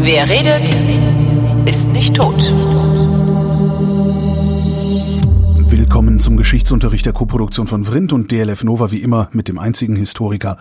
Wer 0.00 0.28
redet, 0.28 0.68
ist 1.68 1.88
nicht 1.92 2.14
tot. 2.14 2.36
Willkommen 5.68 6.20
zum 6.20 6.36
Geschichtsunterricht 6.36 7.06
der 7.06 7.12
Koproduktion 7.12 7.66
von 7.66 7.82
Vrindt 7.82 8.12
und 8.12 8.30
DLF 8.30 8.62
Nova, 8.62 8.92
wie 8.92 9.02
immer 9.02 9.30
mit 9.32 9.48
dem 9.48 9.58
einzigen 9.58 9.96
Historiker, 9.96 10.56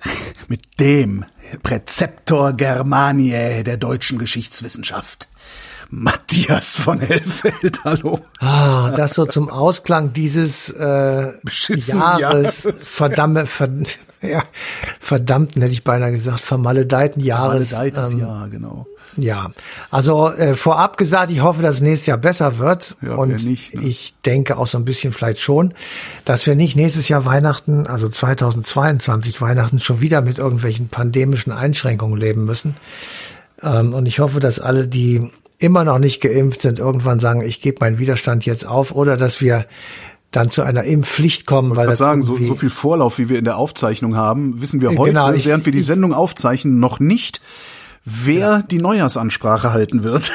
mit 0.48 0.80
dem 0.80 1.26
Präzeptor 1.62 2.54
Germaniae 2.54 3.62
der 3.62 3.76
deutschen 3.76 4.18
Geschichtswissenschaft. 4.18 5.28
Matthias 5.90 6.76
von 6.76 7.00
Hellfeld, 7.00 7.84
hallo. 7.84 8.20
Ah, 8.40 8.90
das 8.90 9.14
so 9.14 9.26
zum 9.26 9.48
Ausklang 9.48 10.12
dieses 10.12 10.70
äh, 10.70 11.32
Jahres, 11.42 11.88
Jahres. 11.92 12.68
Verdammt, 12.90 13.48
verdammt, 13.48 13.98
ja, 14.22 14.42
verdammten 15.00 15.62
hätte 15.62 15.74
ich 15.74 15.84
beinahe 15.84 16.12
gesagt, 16.12 16.40
vermaledeiten 16.40 17.22
Jahres. 17.22 17.70
Vermaledeites 17.70 18.14
ähm, 18.14 18.20
Jahr, 18.20 18.48
genau. 18.48 18.86
Ja, 19.16 19.52
also 19.90 20.30
äh, 20.30 20.54
vorab 20.54 20.96
gesagt, 20.96 21.30
ich 21.30 21.40
hoffe, 21.40 21.62
dass 21.62 21.76
es 21.76 21.80
nächstes 21.80 22.06
Jahr 22.06 22.18
besser 22.18 22.58
wird. 22.58 22.96
Ja, 23.00 23.14
und 23.14 23.44
nicht, 23.44 23.74
ne? 23.74 23.82
ich 23.82 24.20
denke 24.22 24.56
auch 24.56 24.66
so 24.66 24.78
ein 24.78 24.84
bisschen 24.84 25.12
vielleicht 25.12 25.40
schon, 25.40 25.74
dass 26.24 26.46
wir 26.46 26.56
nicht 26.56 26.76
nächstes 26.76 27.08
Jahr 27.08 27.24
Weihnachten, 27.24 27.86
also 27.86 28.08
2022 28.08 29.40
Weihnachten, 29.40 29.78
schon 29.78 30.00
wieder 30.00 30.20
mit 30.20 30.38
irgendwelchen 30.38 30.88
pandemischen 30.88 31.52
Einschränkungen 31.52 32.18
leben 32.18 32.44
müssen. 32.44 32.76
Ähm, 33.62 33.94
und 33.94 34.06
ich 34.06 34.18
hoffe, 34.18 34.40
dass 34.40 34.58
alle, 34.58 34.88
die 34.88 35.30
immer 35.58 35.84
noch 35.84 35.98
nicht 35.98 36.20
geimpft 36.20 36.62
sind, 36.62 36.78
irgendwann 36.78 37.18
sagen, 37.18 37.42
ich 37.42 37.60
gebe 37.60 37.78
meinen 37.80 37.98
Widerstand 37.98 38.44
jetzt 38.44 38.66
auf 38.66 38.92
oder 38.92 39.16
dass 39.16 39.40
wir 39.40 39.66
dann 40.30 40.50
zu 40.50 40.62
einer 40.62 40.82
Impfpflicht 40.82 41.46
kommen, 41.46 41.76
weil 41.76 41.86
das 41.86 41.98
sagen, 41.98 42.22
so, 42.22 42.36
so 42.36 42.54
viel 42.54 42.70
Vorlauf, 42.70 43.18
wie 43.18 43.28
wir 43.28 43.38
in 43.38 43.44
der 43.44 43.56
Aufzeichnung 43.56 44.16
haben, 44.16 44.60
wissen 44.60 44.80
wir 44.80 44.90
heute, 44.90 45.12
genau, 45.12 45.32
ich, 45.32 45.46
während 45.46 45.64
wir 45.64 45.72
die 45.72 45.82
Sendung 45.82 46.12
aufzeichnen, 46.12 46.80
noch 46.80 46.98
nicht, 46.98 47.40
wer 48.04 48.38
ja. 48.38 48.62
die 48.62 48.78
Neujahrsansprache 48.78 49.72
halten 49.72 50.02
wird. 50.02 50.32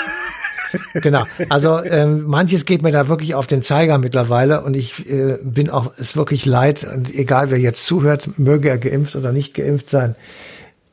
genau. 0.93 1.25
Also 1.49 1.83
ähm, 1.83 2.23
manches 2.27 2.65
geht 2.65 2.81
mir 2.81 2.91
da 2.91 3.09
wirklich 3.09 3.35
auf 3.35 3.47
den 3.47 3.61
Zeiger 3.61 3.97
mittlerweile 3.97 4.61
und 4.61 4.75
ich 4.75 5.09
äh, 5.09 5.37
bin 5.41 5.69
auch 5.69 5.91
es 5.97 6.15
wirklich 6.15 6.45
leid 6.45 6.87
und 6.91 7.13
egal 7.13 7.51
wer 7.51 7.59
jetzt 7.59 7.85
zuhört, 7.85 8.29
möge 8.37 8.69
er 8.69 8.77
geimpft 8.77 9.15
oder 9.15 9.31
nicht 9.31 9.53
geimpft 9.53 9.89
sein. 9.89 10.15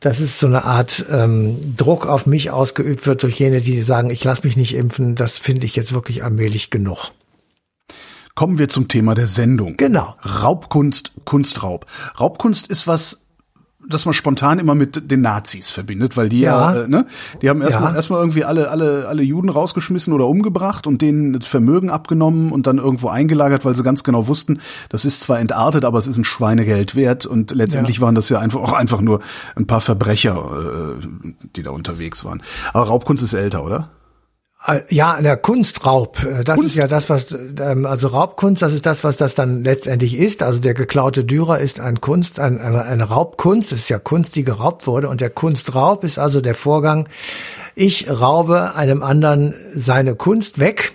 Das 0.00 0.20
ist 0.20 0.38
so 0.38 0.46
eine 0.46 0.64
Art 0.64 1.06
ähm, 1.10 1.58
Druck 1.76 2.06
auf 2.06 2.26
mich 2.26 2.50
ausgeübt 2.50 3.06
wird 3.06 3.22
durch 3.22 3.38
jene, 3.38 3.60
die 3.60 3.82
sagen, 3.82 4.10
ich 4.10 4.22
lasse 4.24 4.42
mich 4.44 4.56
nicht 4.56 4.74
impfen. 4.74 5.14
Das 5.14 5.38
finde 5.38 5.66
ich 5.66 5.74
jetzt 5.74 5.92
wirklich 5.92 6.22
allmählich 6.22 6.70
genug. 6.70 7.12
Kommen 8.34 8.58
wir 8.58 8.68
zum 8.68 8.88
Thema 8.88 9.14
der 9.14 9.26
Sendung. 9.26 9.78
Genau. 9.78 10.14
Raubkunst, 10.22 11.12
Kunstraub. 11.24 11.86
Raubkunst 12.20 12.66
ist 12.66 12.86
was, 12.86 13.25
das 13.88 14.04
man 14.04 14.14
spontan 14.14 14.58
immer 14.58 14.74
mit 14.74 15.10
den 15.10 15.20
Nazis 15.20 15.70
verbindet, 15.70 16.16
weil 16.16 16.28
die 16.28 16.40
ja, 16.40 16.74
ja 16.74 16.82
äh, 16.82 16.88
ne, 16.88 17.06
die 17.42 17.48
haben 17.48 17.62
erstmal 17.62 17.90
ja. 17.90 17.96
erstmal 17.96 18.20
irgendwie 18.20 18.44
alle 18.44 18.70
alle 18.70 19.06
alle 19.08 19.22
Juden 19.22 19.48
rausgeschmissen 19.48 20.12
oder 20.12 20.26
umgebracht 20.26 20.86
und 20.86 21.02
denen 21.02 21.40
Vermögen 21.42 21.90
abgenommen 21.90 22.52
und 22.52 22.66
dann 22.66 22.78
irgendwo 22.78 23.08
eingelagert, 23.08 23.64
weil 23.64 23.76
sie 23.76 23.82
ganz 23.82 24.04
genau 24.04 24.28
wussten, 24.28 24.60
das 24.88 25.04
ist 25.04 25.20
zwar 25.20 25.38
entartet, 25.38 25.84
aber 25.84 25.98
es 25.98 26.06
ist 26.06 26.18
ein 26.18 26.24
Schweinegeld 26.24 26.94
wert 26.94 27.26
und 27.26 27.52
letztendlich 27.52 27.98
ja. 27.98 28.02
waren 28.02 28.14
das 28.14 28.28
ja 28.28 28.38
einfach 28.38 28.60
auch 28.60 28.72
einfach 28.72 29.00
nur 29.00 29.20
ein 29.54 29.66
paar 29.66 29.80
Verbrecher, 29.80 30.96
äh, 30.98 31.06
die 31.56 31.62
da 31.62 31.70
unterwegs 31.70 32.24
waren. 32.24 32.42
Aber 32.72 32.86
Raubkunst 32.86 33.22
ist 33.22 33.34
älter, 33.34 33.64
oder? 33.64 33.90
Äh, 34.66 34.80
ja, 34.88 35.20
der 35.20 35.36
Kunstraub, 35.36 36.24
äh, 36.24 36.42
das 36.42 36.56
Kunst. 36.56 36.72
ist 36.72 36.78
ja 36.78 36.88
das, 36.88 37.08
was, 37.08 37.34
ähm, 37.60 37.86
also 37.86 38.08
Raubkunst, 38.08 38.62
das 38.62 38.72
ist 38.72 38.86
das, 38.86 39.04
was 39.04 39.16
das 39.16 39.34
dann 39.34 39.62
letztendlich 39.62 40.16
ist. 40.16 40.42
Also 40.42 40.60
der 40.60 40.74
geklaute 40.74 41.24
Dürer 41.24 41.58
ist 41.60 41.80
ein 41.80 42.00
Kunst, 42.00 42.40
ein, 42.40 42.60
eine, 42.60 42.84
eine 42.84 43.04
Raubkunst, 43.04 43.72
es 43.72 43.80
ist 43.80 43.88
ja 43.88 43.98
Kunst, 43.98 44.34
die 44.36 44.44
geraubt 44.44 44.86
wurde. 44.86 45.08
Und 45.08 45.20
der 45.20 45.30
Kunstraub 45.30 46.04
ist 46.04 46.18
also 46.18 46.40
der 46.40 46.54
Vorgang, 46.54 47.08
ich 47.74 48.08
raube 48.10 48.74
einem 48.74 49.02
anderen 49.02 49.54
seine 49.74 50.14
Kunst 50.14 50.58
weg. 50.58 50.92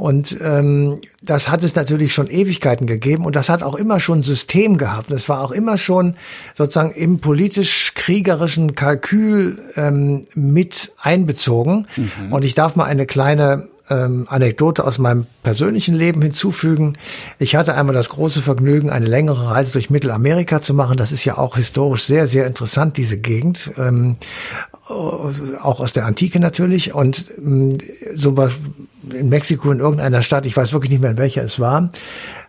Und 0.00 0.38
ähm, 0.40 0.98
das 1.20 1.50
hat 1.50 1.62
es 1.62 1.74
natürlich 1.74 2.14
schon 2.14 2.30
Ewigkeiten 2.30 2.86
gegeben 2.86 3.26
und 3.26 3.36
das 3.36 3.50
hat 3.50 3.62
auch 3.62 3.74
immer 3.74 4.00
schon 4.00 4.22
System 4.22 4.78
gehabt. 4.78 5.12
Das 5.12 5.28
war 5.28 5.42
auch 5.42 5.50
immer 5.50 5.76
schon 5.76 6.16
sozusagen 6.54 6.92
im 6.92 7.20
politisch-kriegerischen 7.20 8.74
Kalkül 8.74 9.58
ähm, 9.76 10.24
mit 10.34 10.92
einbezogen. 11.02 11.86
Mhm. 11.98 12.32
Und 12.32 12.46
ich 12.46 12.54
darf 12.54 12.76
mal 12.76 12.86
eine 12.86 13.04
kleine 13.04 13.68
ähm, 13.90 14.26
Anekdote 14.28 14.84
aus 14.84 14.98
meinem 14.98 15.26
persönlichen 15.42 15.94
Leben 15.94 16.22
hinzufügen. 16.22 16.94
Ich 17.38 17.56
hatte 17.56 17.74
einmal 17.74 17.94
das 17.94 18.08
große 18.08 18.40
Vergnügen, 18.40 18.88
eine 18.88 19.06
längere 19.06 19.50
Reise 19.50 19.72
durch 19.72 19.90
Mittelamerika 19.90 20.62
zu 20.62 20.72
machen. 20.72 20.96
Das 20.96 21.12
ist 21.12 21.24
ja 21.24 21.36
auch 21.36 21.56
historisch 21.56 22.04
sehr, 22.04 22.26
sehr 22.26 22.46
interessant, 22.46 22.96
diese 22.96 23.18
Gegend. 23.18 23.72
Ähm, 23.76 24.16
auch 24.88 25.80
aus 25.80 25.92
der 25.92 26.06
Antike 26.06 26.40
natürlich. 26.40 26.94
Und 26.94 27.30
ähm, 27.36 27.78
so 28.14 28.34
in 29.12 29.28
Mexiko, 29.28 29.70
in 29.72 29.80
irgendeiner 29.80 30.22
Stadt, 30.22 30.46
ich 30.46 30.56
weiß 30.56 30.72
wirklich 30.72 30.90
nicht 30.90 31.00
mehr, 31.00 31.10
in 31.10 31.18
welcher 31.18 31.42
es 31.42 31.58
war, 31.58 31.90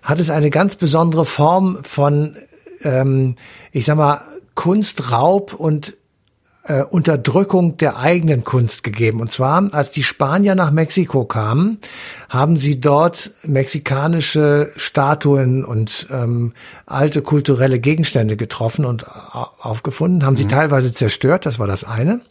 hat 0.01 0.19
es 0.19 0.29
eine 0.29 0.49
ganz 0.49 0.75
besondere 0.75 1.25
Form 1.25 1.79
von, 1.83 2.35
ähm, 2.83 3.35
ich 3.71 3.85
sag 3.85 3.97
mal, 3.97 4.21
Kunstraub 4.53 5.53
und 5.53 5.95
äh, 6.63 6.83
Unterdrückung 6.83 7.77
der 7.77 7.97
eigenen 7.97 8.43
Kunst 8.43 8.83
gegeben. 8.83 9.19
Und 9.19 9.31
zwar, 9.31 9.73
als 9.73 9.91
die 9.91 10.03
Spanier 10.03 10.53
nach 10.55 10.71
Mexiko 10.71 11.25
kamen, 11.25 11.79
haben 12.29 12.55
sie 12.55 12.79
dort 12.79 13.31
mexikanische 13.43 14.71
Statuen 14.75 15.65
und 15.65 16.07
ähm, 16.11 16.53
alte 16.85 17.21
kulturelle 17.21 17.79
Gegenstände 17.79 18.37
getroffen 18.37 18.85
und 18.85 19.05
aufgefunden, 19.09 20.25
haben 20.25 20.37
sie 20.37 20.43
mhm. 20.43 20.49
teilweise 20.49 20.93
zerstört, 20.93 21.45
das 21.45 21.57
war 21.57 21.67
das 21.67 21.83
eine. 21.83 22.21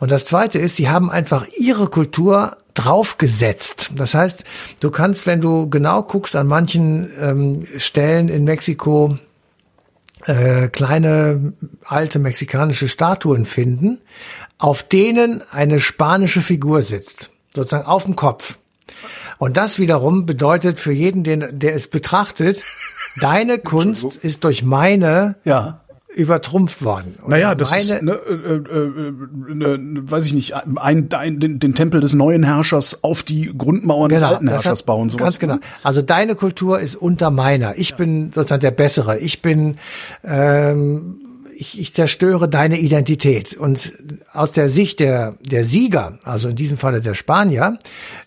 Und 0.00 0.10
das 0.10 0.24
zweite 0.24 0.58
ist, 0.58 0.76
sie 0.76 0.88
haben 0.88 1.10
einfach 1.10 1.46
ihre 1.58 1.88
Kultur 1.88 2.56
draufgesetzt. 2.72 3.90
Das 3.96 4.14
heißt, 4.14 4.44
du 4.80 4.90
kannst, 4.90 5.26
wenn 5.26 5.40
du 5.40 5.68
genau 5.68 6.02
guckst, 6.02 6.34
an 6.36 6.46
manchen 6.46 7.10
ähm, 7.20 7.66
Stellen 7.76 8.28
in 8.28 8.44
Mexiko 8.44 9.18
äh, 10.26 10.68
kleine 10.68 11.52
alte 11.84 12.18
mexikanische 12.18 12.88
Statuen 12.88 13.44
finden, 13.44 14.00
auf 14.58 14.82
denen 14.82 15.42
eine 15.50 15.80
spanische 15.80 16.42
Figur 16.42 16.82
sitzt, 16.82 17.30
sozusagen 17.54 17.86
auf 17.86 18.04
dem 18.04 18.16
Kopf. 18.16 18.58
Und 19.38 19.56
das 19.56 19.78
wiederum 19.78 20.26
bedeutet 20.26 20.78
für 20.78 20.92
jeden, 20.92 21.24
den, 21.24 21.58
der 21.58 21.74
es 21.74 21.88
betrachtet, 21.88 22.62
deine 23.20 23.58
Kunst 23.58 24.16
ist 24.16 24.44
durch 24.44 24.62
meine 24.62 25.36
ja 25.44 25.83
übertrumpft 26.14 26.84
worden. 26.84 27.16
Und 27.20 27.30
naja, 27.30 27.54
das 27.54 27.74
ist, 27.74 28.02
ne, 28.02 28.12
äh, 28.12 28.32
äh, 28.32 28.56
äh, 28.56 29.78
ne, 29.78 30.10
weiß 30.10 30.26
ich 30.26 30.34
nicht, 30.34 30.54
ein, 30.54 31.08
ein, 31.12 31.40
den, 31.40 31.58
den 31.58 31.74
Tempel 31.74 32.00
des 32.00 32.14
neuen 32.14 32.44
Herrschers 32.44 33.02
auf 33.02 33.22
die 33.22 33.52
Grundmauern 33.56 34.08
genau, 34.08 34.20
des 34.20 34.22
alten 34.22 34.48
Herrschers 34.48 34.80
hat, 34.80 34.86
bauen. 34.86 35.10
Sowas, 35.10 35.22
ganz 35.22 35.38
genau. 35.38 35.54
Ne? 35.54 35.60
Also 35.82 36.02
deine 36.02 36.34
Kultur 36.36 36.80
ist 36.80 36.94
unter 36.94 37.30
meiner. 37.30 37.76
Ich 37.78 37.90
ja. 37.90 37.96
bin 37.96 38.32
sozusagen 38.32 38.60
der 38.60 38.70
Bessere. 38.70 39.18
Ich 39.18 39.42
bin 39.42 39.76
ähm, 40.22 41.20
ich, 41.56 41.78
ich 41.78 41.94
zerstöre 41.94 42.48
deine 42.48 42.78
Identität. 42.78 43.54
Und 43.54 43.94
aus 44.32 44.52
der 44.52 44.68
Sicht 44.68 45.00
der, 45.00 45.36
der 45.40 45.64
Sieger, 45.64 46.18
also 46.24 46.48
in 46.48 46.56
diesem 46.56 46.76
Falle 46.76 47.00
der 47.00 47.14
Spanier, 47.14 47.78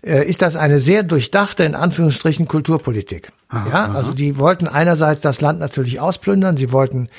äh, 0.02 0.28
ist 0.28 0.42
das 0.42 0.56
eine 0.56 0.80
sehr 0.80 1.04
durchdachte, 1.04 1.64
in 1.64 1.76
Anführungsstrichen, 1.76 2.48
Kulturpolitik. 2.48 3.32
Aha, 3.50 3.70
ja, 3.70 3.92
also 3.94 4.14
die 4.14 4.38
wollten 4.38 4.68
einerseits 4.68 5.22
das 5.22 5.42
Land 5.42 5.60
natürlich 5.60 6.00
ausplündern, 6.00 6.58
sie 6.58 6.72
wollten 6.72 7.10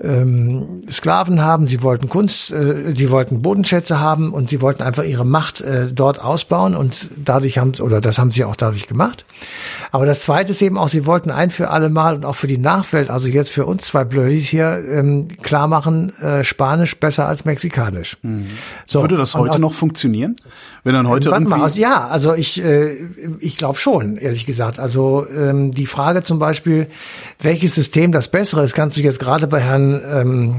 ähm, 0.00 0.84
Sklaven 0.88 1.42
haben, 1.42 1.66
sie 1.66 1.82
wollten 1.82 2.08
Kunst, 2.08 2.52
äh, 2.52 2.94
sie 2.94 3.10
wollten 3.10 3.42
Bodenschätze 3.42 3.98
haben 3.98 4.32
und 4.32 4.48
sie 4.48 4.62
wollten 4.62 4.82
einfach 4.82 5.02
ihre 5.02 5.26
Macht 5.26 5.60
äh, 5.60 5.88
dort 5.92 6.20
ausbauen 6.20 6.76
und 6.76 7.10
dadurch 7.16 7.58
haben 7.58 7.72
oder 7.80 8.00
das 8.00 8.18
haben 8.18 8.30
sie 8.30 8.44
auch 8.44 8.54
dadurch 8.54 8.86
gemacht. 8.86 9.24
Aber 9.90 10.06
das 10.06 10.20
Zweite 10.20 10.52
ist 10.52 10.62
eben 10.62 10.78
auch, 10.78 10.88
sie 10.88 11.04
wollten 11.04 11.30
ein 11.30 11.50
für 11.50 11.70
alle 11.70 11.88
Mal 11.88 12.14
und 12.14 12.24
auch 12.24 12.36
für 12.36 12.46
die 12.46 12.58
Nachwelt, 12.58 13.10
also 13.10 13.26
jetzt 13.26 13.50
für 13.50 13.66
uns 13.66 13.86
zwei 13.86 14.04
Blödis 14.04 14.48
hier 14.48 14.78
ähm, 14.88 15.28
klar 15.42 15.66
machen, 15.66 16.16
äh, 16.20 16.44
Spanisch 16.44 16.98
besser 17.00 17.26
als 17.26 17.44
Mexikanisch. 17.44 18.18
Mhm. 18.22 18.46
So, 18.86 19.00
Würde 19.00 19.16
das 19.16 19.34
heute 19.34 19.54
aus, 19.54 19.58
noch 19.58 19.74
funktionieren, 19.74 20.36
wenn 20.84 20.94
dann 20.94 21.08
heute 21.08 21.30
irgendwie? 21.30 21.50
Mal, 21.50 21.62
also, 21.62 21.80
ja, 21.80 22.06
also 22.06 22.34
ich 22.34 22.62
äh, 22.62 22.96
ich 23.40 23.56
glaube 23.56 23.78
schon, 23.78 24.16
ehrlich 24.16 24.46
gesagt. 24.46 24.78
Also 24.78 25.26
ähm, 25.28 25.72
die 25.72 25.86
Frage 25.86 26.22
zum 26.22 26.38
Beispiel, 26.38 26.86
welches 27.40 27.74
System 27.74 28.12
das 28.12 28.28
bessere 28.28 28.62
ist, 28.62 28.74
kannst 28.74 28.96
du 28.96 29.00
jetzt 29.00 29.18
gerade 29.18 29.48
bei 29.48 29.60
Herrn 29.60 29.87
ähm, 29.92 30.58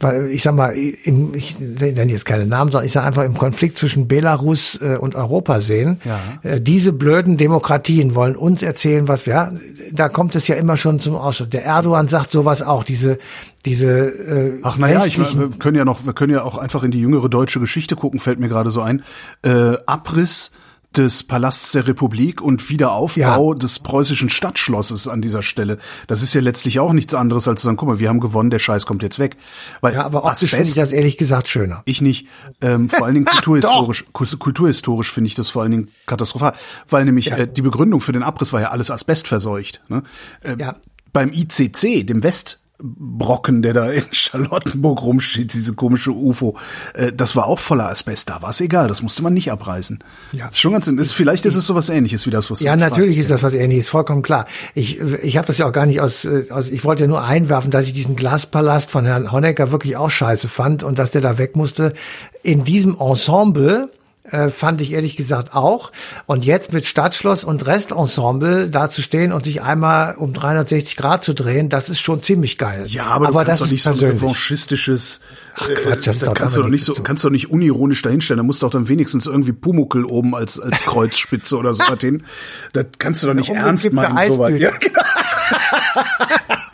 weil 0.00 0.30
ich 0.30 0.42
sag 0.42 0.54
mal, 0.54 0.76
im, 0.76 1.34
ich 1.34 1.58
nenne 1.58 2.12
jetzt 2.12 2.26
keine 2.26 2.46
Namen, 2.46 2.70
sondern 2.70 2.86
ich 2.86 2.92
sage 2.92 3.06
einfach 3.06 3.24
im 3.24 3.36
Konflikt 3.36 3.76
zwischen 3.76 4.08
Belarus 4.08 4.78
äh, 4.82 4.98
und 4.98 5.14
Europa 5.14 5.60
sehen. 5.60 6.00
Ja. 6.04 6.20
Äh, 6.42 6.60
diese 6.60 6.92
blöden 6.92 7.36
Demokratien 7.36 8.14
wollen 8.14 8.36
uns 8.36 8.62
erzählen, 8.62 9.08
was 9.08 9.26
wir. 9.26 9.58
Da 9.92 10.08
kommt 10.08 10.34
es 10.34 10.48
ja 10.48 10.56
immer 10.56 10.76
schon 10.76 11.00
zum 11.00 11.16
Ausschluss. 11.16 11.48
Der 11.48 11.64
Erdogan 11.64 12.08
sagt 12.08 12.30
sowas 12.30 12.60
auch. 12.62 12.84
Diese 12.84 13.18
diese. 13.64 13.88
Äh, 13.88 14.60
Ach 14.62 14.78
naja, 14.78 15.04
ich, 15.04 15.18
wir 15.18 15.50
können 15.58 15.76
ja 15.76 15.84
noch, 15.84 16.06
wir 16.06 16.12
können 16.12 16.32
ja 16.32 16.42
auch 16.42 16.58
einfach 16.58 16.82
in 16.82 16.90
die 16.90 17.00
jüngere 17.00 17.28
deutsche 17.28 17.60
Geschichte 17.60 17.96
gucken. 17.96 18.20
Fällt 18.20 18.38
mir 18.38 18.48
gerade 18.48 18.70
so 18.70 18.82
ein. 18.82 19.02
Äh, 19.42 19.76
Abriss 19.86 20.52
des 20.94 21.24
Palasts 21.24 21.72
der 21.72 21.86
Republik 21.86 22.40
und 22.40 22.68
Wiederaufbau 22.70 23.52
ja. 23.52 23.58
des 23.58 23.80
preußischen 23.80 24.28
Stadtschlosses 24.28 25.08
an 25.08 25.20
dieser 25.20 25.42
Stelle. 25.42 25.78
Das 26.06 26.22
ist 26.22 26.34
ja 26.34 26.40
letztlich 26.40 26.80
auch 26.80 26.92
nichts 26.92 27.14
anderes 27.14 27.48
als 27.48 27.60
zu 27.60 27.66
sagen, 27.66 27.76
guck 27.76 27.88
mal, 27.88 27.98
wir 27.98 28.08
haben 28.08 28.20
gewonnen, 28.20 28.50
der 28.50 28.58
Scheiß 28.58 28.86
kommt 28.86 29.02
jetzt 29.02 29.18
weg. 29.18 29.36
Weil 29.80 29.94
ja, 29.94 30.04
aber 30.04 30.24
optisch 30.24 30.50
finde 30.50 30.68
ich 30.68 30.74
das 30.74 30.92
ehrlich 30.92 31.18
gesagt 31.18 31.48
schöner. 31.48 31.82
Ich 31.84 32.00
nicht. 32.00 32.26
Ähm, 32.60 32.88
vor 32.88 33.04
allen 33.04 33.14
Dingen 33.14 33.26
kulturhistorisch, 33.30 34.04
kulturhistorisch 34.12 35.12
finde 35.12 35.28
ich 35.28 35.34
das 35.34 35.50
vor 35.50 35.62
allen 35.62 35.72
Dingen 35.72 35.88
katastrophal, 36.06 36.54
weil 36.88 37.04
nämlich 37.04 37.26
ja. 37.26 37.36
äh, 37.36 37.48
die 37.48 37.62
Begründung 37.62 38.00
für 38.00 38.12
den 38.12 38.22
Abriss 38.22 38.52
war 38.52 38.60
ja 38.60 38.70
alles 38.70 38.90
asbestverseucht. 38.90 39.82
Ne? 39.88 40.02
Äh, 40.42 40.56
ja. 40.58 40.76
Beim 41.12 41.32
ICC, 41.32 42.06
dem 42.06 42.22
West 42.22 42.60
Brocken, 42.78 43.62
der 43.62 43.72
da 43.72 43.90
in 43.90 44.04
Charlottenburg 44.10 45.02
rumsteht, 45.02 45.52
diese 45.52 45.74
komische 45.74 46.10
UFO, 46.12 46.56
äh, 46.94 47.12
das 47.12 47.36
war 47.36 47.46
auch 47.46 47.58
voller 47.58 47.88
Asbest. 47.88 48.28
Da 48.28 48.42
war 48.42 48.50
es 48.50 48.60
egal, 48.60 48.88
das 48.88 49.02
musste 49.02 49.22
man 49.22 49.34
nicht 49.34 49.50
abreißen. 49.50 49.98
Ja. 50.32 50.48
ist 50.48 50.58
schon 50.58 50.72
ganz, 50.72 50.86
ist, 50.86 51.12
vielleicht 51.12 51.46
ist 51.46 51.56
es 51.56 51.66
sowas 51.66 51.88
ähnliches 51.88 52.26
wie 52.26 52.30
das, 52.30 52.50
was 52.50 52.60
Ja, 52.60 52.76
natürlich 52.76 53.18
ist 53.18 53.30
das 53.30 53.42
was 53.42 53.54
ähnliches, 53.54 53.88
vollkommen 53.88 54.22
klar. 54.22 54.46
Ich, 54.74 55.00
ich 55.00 55.36
habe 55.36 55.46
das 55.46 55.58
ja 55.58 55.66
auch 55.66 55.72
gar 55.72 55.86
nicht 55.86 56.00
aus, 56.00 56.24
äh, 56.24 56.46
aus, 56.50 56.68
ich 56.68 56.84
wollte 56.84 57.04
ja 57.04 57.08
nur 57.08 57.22
einwerfen, 57.22 57.70
dass 57.70 57.86
ich 57.86 57.92
diesen 57.92 58.16
Glaspalast 58.16 58.90
von 58.90 59.06
Herrn 59.06 59.32
Honecker 59.32 59.72
wirklich 59.72 59.96
auch 59.96 60.10
scheiße 60.10 60.48
fand 60.48 60.82
und 60.82 60.98
dass 60.98 61.10
der 61.10 61.22
da 61.22 61.38
weg 61.38 61.56
musste. 61.56 61.94
In 62.42 62.64
diesem 62.64 62.96
Ensemble, 62.98 63.90
äh, 64.30 64.48
fand 64.48 64.80
ich 64.80 64.92
ehrlich 64.92 65.16
gesagt 65.16 65.54
auch. 65.54 65.92
Und 66.26 66.44
jetzt 66.44 66.72
mit 66.72 66.86
Stadtschloss 66.86 67.44
und 67.44 67.66
Restensemble 67.66 68.68
da 68.68 68.90
zu 68.90 69.02
stehen 69.02 69.32
und 69.32 69.44
sich 69.44 69.62
einmal 69.62 70.16
um 70.16 70.32
360 70.32 70.96
Grad 70.96 71.24
zu 71.24 71.34
drehen, 71.34 71.68
das 71.68 71.88
ist 71.88 72.00
schon 72.00 72.22
ziemlich 72.22 72.58
geil. 72.58 72.84
Ja, 72.86 73.06
aber, 73.06 73.28
aber 73.28 73.40
du 73.40 73.46
kannst 73.46 73.62
doch 73.62 73.70
nicht 73.70 73.82
so 73.82 73.90
ein 73.90 73.98
revanchistisches, 73.98 75.20
Ach 75.54 75.68
Quatsch, 75.68 76.06
das 76.06 76.22
äh, 76.22 76.26
da 76.26 76.32
kannst 76.32 76.56
du 76.56 76.62
doch 76.62 76.68
nicht 76.68 76.84
so, 76.84 76.94
kannst 76.94 77.24
du 77.24 77.28
doch 77.28 77.32
nicht 77.32 77.50
unironisch 77.50 78.02
dahinstellen. 78.02 78.38
Da 78.38 78.42
musst 78.42 78.62
du 78.62 78.66
doch 78.66 78.72
dann 78.72 78.88
wenigstens 78.88 79.26
irgendwie 79.26 79.52
Pumuckel 79.52 80.04
oben 80.04 80.34
als, 80.34 80.60
als 80.60 80.80
Kreuzspitze 80.84 81.56
oder 81.56 81.74
so 81.74 81.84
was 81.88 82.00
hin. 82.00 82.24
Das 82.72 82.86
kannst 82.98 83.22
du 83.22 83.28
doch 83.28 83.34
nicht 83.34 83.50
ernst 83.50 83.90
meinen, 83.92 84.32
sowas. 84.32 84.52
Ja, 84.58 84.70
genau. 84.70 85.02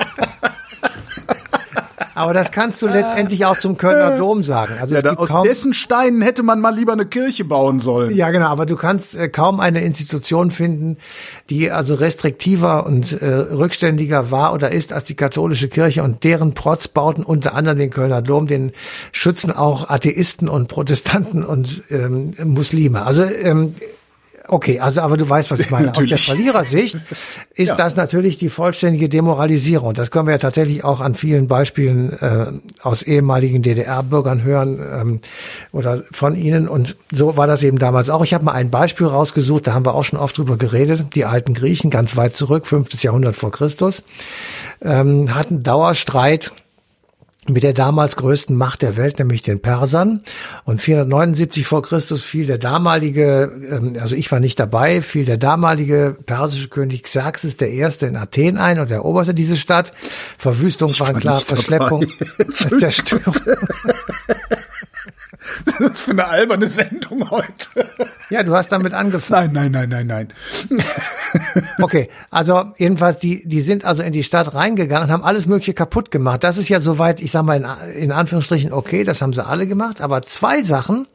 Aber 2.15 2.35
das 2.35 2.53
kannst 2.53 2.83
du 2.83 2.89
letztendlich 2.89 3.45
auch 3.45 3.59
zum 3.59 3.77
Kölner 3.77 4.17
Dom 4.19 4.43
sagen. 4.43 4.75
Also 4.81 4.97
ja, 4.97 5.17
aus 5.17 5.33
dessen 5.45 5.73
Steinen 5.73 6.23
hätte 6.23 6.43
man 6.43 6.61
mal 6.61 6.75
lieber 6.75 6.93
eine 6.93 7.07
Kirche 7.07 7.45
bauen 7.45 7.81
sollen. 7.81 8.15
Ja, 8.17 8.31
genau. 8.31 8.49
Aber 8.49 8.67
du 8.67 8.77
kannst 8.77 9.15
äh, 9.17 9.29
kaum 9.29 9.61
eine 9.61 9.83
Institution 9.83 10.51
finden, 10.51 10.99
die 11.51 11.71
also 11.71 11.95
restriktiver 11.95 12.87
und 12.87 13.21
äh, 13.21 13.27
rückständiger 13.27 14.31
war 14.31 14.53
oder 14.53 14.73
ist 14.73 14.93
als 14.93 15.05
die 15.05 15.15
katholische 15.15 15.69
Kirche 15.69 16.03
und 16.03 16.25
deren 16.25 16.55
Protzbauten, 16.55 17.25
unter 17.25 17.55
anderem 17.55 17.79
den 17.79 17.91
Kölner 17.91 18.23
Dom, 18.23 18.47
den 18.47 18.73
schützen 19.13 19.51
auch 19.51 19.89
Atheisten 19.89 20.49
und 20.49 20.69
Protestanten 20.69 21.45
und 21.45 21.83
ähm, 21.91 22.35
Muslime. 22.45 23.05
Also 23.05 23.25
ähm, 23.25 23.75
Okay, 24.53 24.81
also 24.81 25.01
aber 25.01 25.17
du 25.17 25.27
weißt, 25.27 25.51
was 25.51 25.61
ich 25.61 25.71
meine. 25.71 25.97
Aus 25.97 26.05
der 26.07 26.19
Verlierersicht 26.19 26.97
ist 27.55 27.69
ja. 27.69 27.75
das 27.75 27.97
natürlich 27.97 28.37
die 28.37 28.51
vollständige 28.51 29.09
Demoralisierung. 29.09 29.95
Das 29.95 30.11
können 30.11 30.27
wir 30.27 30.33
ja 30.33 30.39
tatsächlich 30.39 30.85
auch 30.85 31.01
an 31.01 31.15
vielen 31.15 31.49
Beispielen 31.49 32.13
äh, 32.13 32.53
aus 32.83 33.03
ehemaligen 33.03 33.63
DDR-Bürgern 33.63 34.45
hören 34.45 34.79
ähm, 34.79 35.21
oder 35.73 36.03
von 36.13 36.37
ihnen. 36.37 36.69
Und 36.69 36.97
so 37.11 37.39
war 37.39 37.47
das 37.47 37.63
eben 37.63 37.79
damals 37.79 38.11
auch. 38.11 38.23
Ich 38.25 38.35
habe 38.35 38.45
mal 38.45 38.53
ein 38.53 38.69
Beispiel 38.69 39.07
rausgesucht, 39.07 39.67
da 39.67 39.73
haben 39.73 39.87
wir 39.87 39.95
auch 39.95 40.05
schon 40.05 40.19
oft 40.19 40.37
drüber 40.37 40.59
geredet. 40.59 41.07
Die 41.15 41.25
alten 41.25 41.55
Griechen, 41.55 41.91
ganz 41.91 42.19
weit 42.19 42.37
zurück, 42.37 42.67
fünftes 42.67 43.03
Jahrhundert 43.03 43.37
vor 43.37 43.53
Christus, 43.53 44.05
ähm, 44.83 45.35
hatten 45.35 45.63
Dauerstreit 45.63 46.53
mit 47.49 47.65
der 47.65 47.73
damals 47.73 48.15
größten 48.17 48.57
Macht 48.57 48.83
der 48.83 48.97
Welt, 48.97 49.19
nämlich 49.19 49.43
den 49.43 49.61
Persern. 49.61 50.23
Und 50.65 50.81
479 50.81 51.67
vor 51.67 51.83
Christus 51.83 52.23
fiel 52.23 52.47
der 52.47 52.59
damalige, 52.59 53.51
ähm, 53.69 53.97
also 54.01 54.15
ich 54.15 54.31
war 54.31 54.39
nicht 54.39 54.61
dabei, 54.61 55.03
fiel 55.03 55.25
der 55.25 55.39
damalige 55.39 56.17
persische 56.25 56.69
König 56.69 57.03
Xerxes 57.03 57.57
der 57.57 57.71
Erste 57.71 58.07
in 58.07 58.17
Athen 58.17 58.59
ein 58.59 58.79
und 58.79 58.91
eroberte 58.91 59.35
diese 59.35 59.57
Stadt. 59.57 59.93
Verwüstung 60.39 60.91
ich 60.91 61.01
war 61.01 61.15
klar, 61.15 61.41
Verschleppung, 61.41 62.07
Zerstörung. 62.79 63.35
Das 65.65 65.81
ist 65.81 66.01
für 66.01 66.13
eine 66.13 66.29
alberne 66.29 66.69
Sendung 66.69 67.29
heute. 67.31 67.89
Ja, 68.31 68.43
du 68.43 68.55
hast 68.55 68.71
damit 68.71 68.95
angefangen. 68.95 69.53
Nein, 69.53 69.73
nein, 69.73 69.89
nein, 69.89 70.07
nein, 70.07 70.33
nein. 70.71 70.83
Okay, 71.81 72.11
also 72.31 72.73
jedenfalls, 72.77 73.19
die, 73.19 73.47
die 73.49 73.63
sind 73.63 73.85
also 73.85 74.03
in 74.03 74.13
die 74.13 74.23
Stadt 74.23 74.55
reingegangen 74.55 75.09
und 75.09 75.13
haben 75.13 75.25
alles 75.25 75.47
Mögliche 75.47 75.73
kaputt 75.75 76.11
gemacht. 76.11 76.45
Das 76.45 76.59
ist 76.59 76.69
ja 76.69 76.81
soweit, 76.81 77.21
ich 77.21 77.31
sag 77.33 77.45
mal 77.45 77.57
in, 77.57 77.95
in 77.95 78.13
Anführungsstrichen, 78.13 78.73
okay, 78.73 79.05
das 79.05 79.23
haben 79.23 79.33
sie 79.33 79.45
alle 79.45 79.67
gemacht. 79.67 80.01
Aber 80.01 80.23
zwei 80.23 80.63
Sachen, 80.63 81.07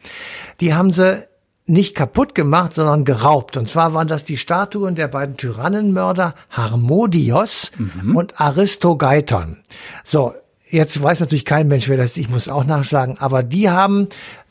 die 0.60 0.74
haben 0.74 0.92
sie 0.92 1.24
nicht 1.68 1.96
kaputt 1.96 2.34
gemacht, 2.34 2.74
sondern 2.74 3.04
geraubt. 3.04 3.58
Und 3.58 3.68
zwar 3.68 3.94
waren 3.94 4.08
das 4.08 4.24
die 4.24 4.38
Statuen 4.38 4.96
der 4.96 5.10
beiden 5.10 5.38
Tyrannenmörder 5.38 6.34
Harmodios 6.50 7.72
mhm. 7.78 8.16
und 8.16 8.40
Aristogeiton. 8.40 9.58
So, 10.04 10.34
jetzt 10.70 11.02
weiß 11.02 11.20
natürlich 11.20 11.46
kein 11.46 11.68
Mensch, 11.68 11.90
wer 11.90 11.98
das 11.98 12.12
ist, 12.12 12.18
ich 12.18 12.30
muss 12.30 12.48
auch 12.50 12.64
nachschlagen, 12.66 13.18
aber 13.20 13.44
die 13.44 13.70
haben 13.70 14.08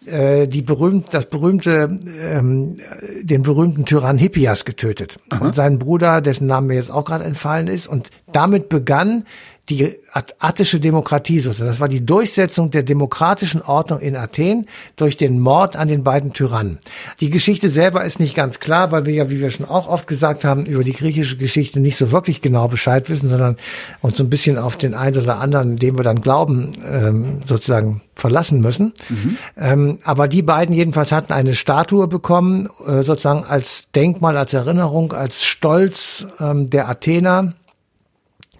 äh, 0.07 0.47
die 0.47 0.63
berühmt, 0.63 1.13
das 1.13 1.27
berühmte, 1.27 1.99
ähm, 2.21 2.79
den 3.23 3.43
berühmten 3.43 3.85
Tyrann 3.87 4.19
Hippias 4.19 4.65
getötet 4.65 5.19
Aha. 5.31 5.45
und 5.45 5.55
seinen 5.55 5.79
Bruder, 5.79 6.21
dessen 6.21 6.47
Name 6.47 6.69
mir 6.69 6.75
jetzt 6.75 6.91
auch 6.91 7.07
gerade 7.07 7.25
entfallen 7.25 7.67
ist. 7.67 7.89
Und 7.89 8.11
damit 8.31 8.69
begann 8.69 9.25
die 9.69 9.97
attische 10.39 10.79
Demokratie 10.79 11.41
sozusagen. 11.41 11.69
Das 11.69 11.81
war 11.81 11.89
die 11.89 12.07
Durchsetzung 12.07 12.71
der 12.71 12.85
demokratischen 12.85 13.63
Ordnung 13.63 13.99
in 13.99 14.15
Athen 14.15 14.67
durch 14.95 15.17
den 15.17 15.41
Mord 15.41 15.75
an 15.75 15.89
den 15.89 16.05
beiden 16.05 16.33
Tyrannen. 16.33 16.79
Die 17.19 17.31
Geschichte 17.31 17.69
selber 17.69 18.05
ist 18.05 18.21
nicht 18.21 18.37
ganz 18.37 18.61
klar, 18.61 18.93
weil 18.93 19.07
wir 19.07 19.15
ja, 19.15 19.29
wie 19.29 19.41
wir 19.41 19.51
schon 19.51 19.67
auch 19.67 19.89
oft 19.89 20.07
gesagt 20.07 20.45
haben, 20.45 20.67
über 20.67 20.85
die 20.85 20.93
griechische 20.93 21.37
Geschichte 21.37 21.81
nicht 21.81 21.97
so 21.97 22.13
wirklich 22.13 22.43
genau 22.43 22.69
Bescheid 22.69 23.11
wissen, 23.11 23.29
sondern 23.29 23.57
uns 24.03 24.17
so 24.17 24.23
ein 24.23 24.31
bisschen 24.31 24.57
auf 24.57 24.77
den 24.77 24.95
einen 24.95 25.19
oder 25.21 25.41
anderen, 25.41 25.77
dem 25.77 25.99
wir 25.99 26.05
dann 26.05 26.21
glauben, 26.21 26.71
ähm, 26.89 27.41
sozusagen 27.45 28.03
verlassen 28.15 28.61
müssen. 28.61 28.95
Mhm. 29.09 29.39
Ähm, 29.57 29.99
aber 30.05 30.29
die 30.29 30.43
beiden 30.43 30.75
jedenfalls 30.75 31.11
hatten 31.11 31.33
eine 31.33 31.55
Statue 31.55 32.07
bekommen, 32.07 32.69
äh, 32.87 33.03
sozusagen 33.03 33.45
als 33.45 33.89
Denkmal, 33.95 34.37
als 34.37 34.55
Erinnerung, 34.55 35.13
als 35.13 35.45
Stolz 35.45 36.27
ähm, 36.39 36.71
der 36.71 36.89
Athener 36.89 37.55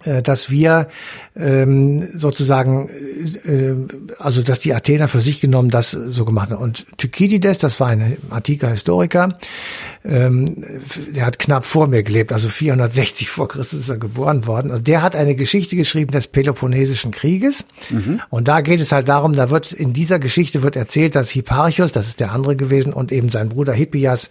dass 0.03 0.49
wir 0.49 0.87
ähm, 1.35 2.07
sozusagen, 2.15 2.89
äh, 2.89 3.75
also 4.19 4.41
dass 4.41 4.59
die 4.59 4.73
Athener 4.73 5.07
für 5.07 5.19
sich 5.19 5.41
genommen 5.41 5.69
das 5.69 5.91
so 5.91 6.25
gemacht 6.25 6.51
haben. 6.51 6.61
Und 6.61 6.85
Thukydides, 6.97 7.57
das 7.57 7.79
war 7.79 7.87
ein 7.87 8.17
antiker 8.29 8.69
Historiker, 8.69 9.37
ähm, 10.05 10.63
der 11.13 11.25
hat 11.25 11.39
knapp 11.39 11.65
vor 11.65 11.87
mir 11.87 12.03
gelebt, 12.03 12.31
also 12.31 12.47
460 12.49 13.29
vor 13.29 13.47
Christus 13.47 13.79
ist 13.79 13.89
er 13.89 13.97
geboren 13.97 14.47
worden. 14.47 14.71
Also 14.71 14.83
der 14.83 15.01
hat 15.01 15.15
eine 15.15 15.35
Geschichte 15.35 15.75
geschrieben 15.75 16.11
des 16.11 16.27
Peloponnesischen 16.27 17.11
Krieges. 17.11 17.65
Mhm. 17.89 18.21
Und 18.29 18.47
da 18.47 18.61
geht 18.61 18.79
es 18.79 18.91
halt 18.91 19.09
darum, 19.09 19.33
da 19.33 19.49
wird 19.49 19.71
in 19.71 19.93
dieser 19.93 20.19
Geschichte 20.19 20.63
wird 20.63 20.75
erzählt, 20.75 21.15
dass 21.15 21.29
Hipparchus, 21.29 21.91
das 21.91 22.07
ist 22.07 22.19
der 22.19 22.31
andere 22.31 22.55
gewesen, 22.55 22.93
und 22.93 23.11
eben 23.11 23.29
sein 23.29 23.49
Bruder 23.49 23.73
Hippias 23.73 24.29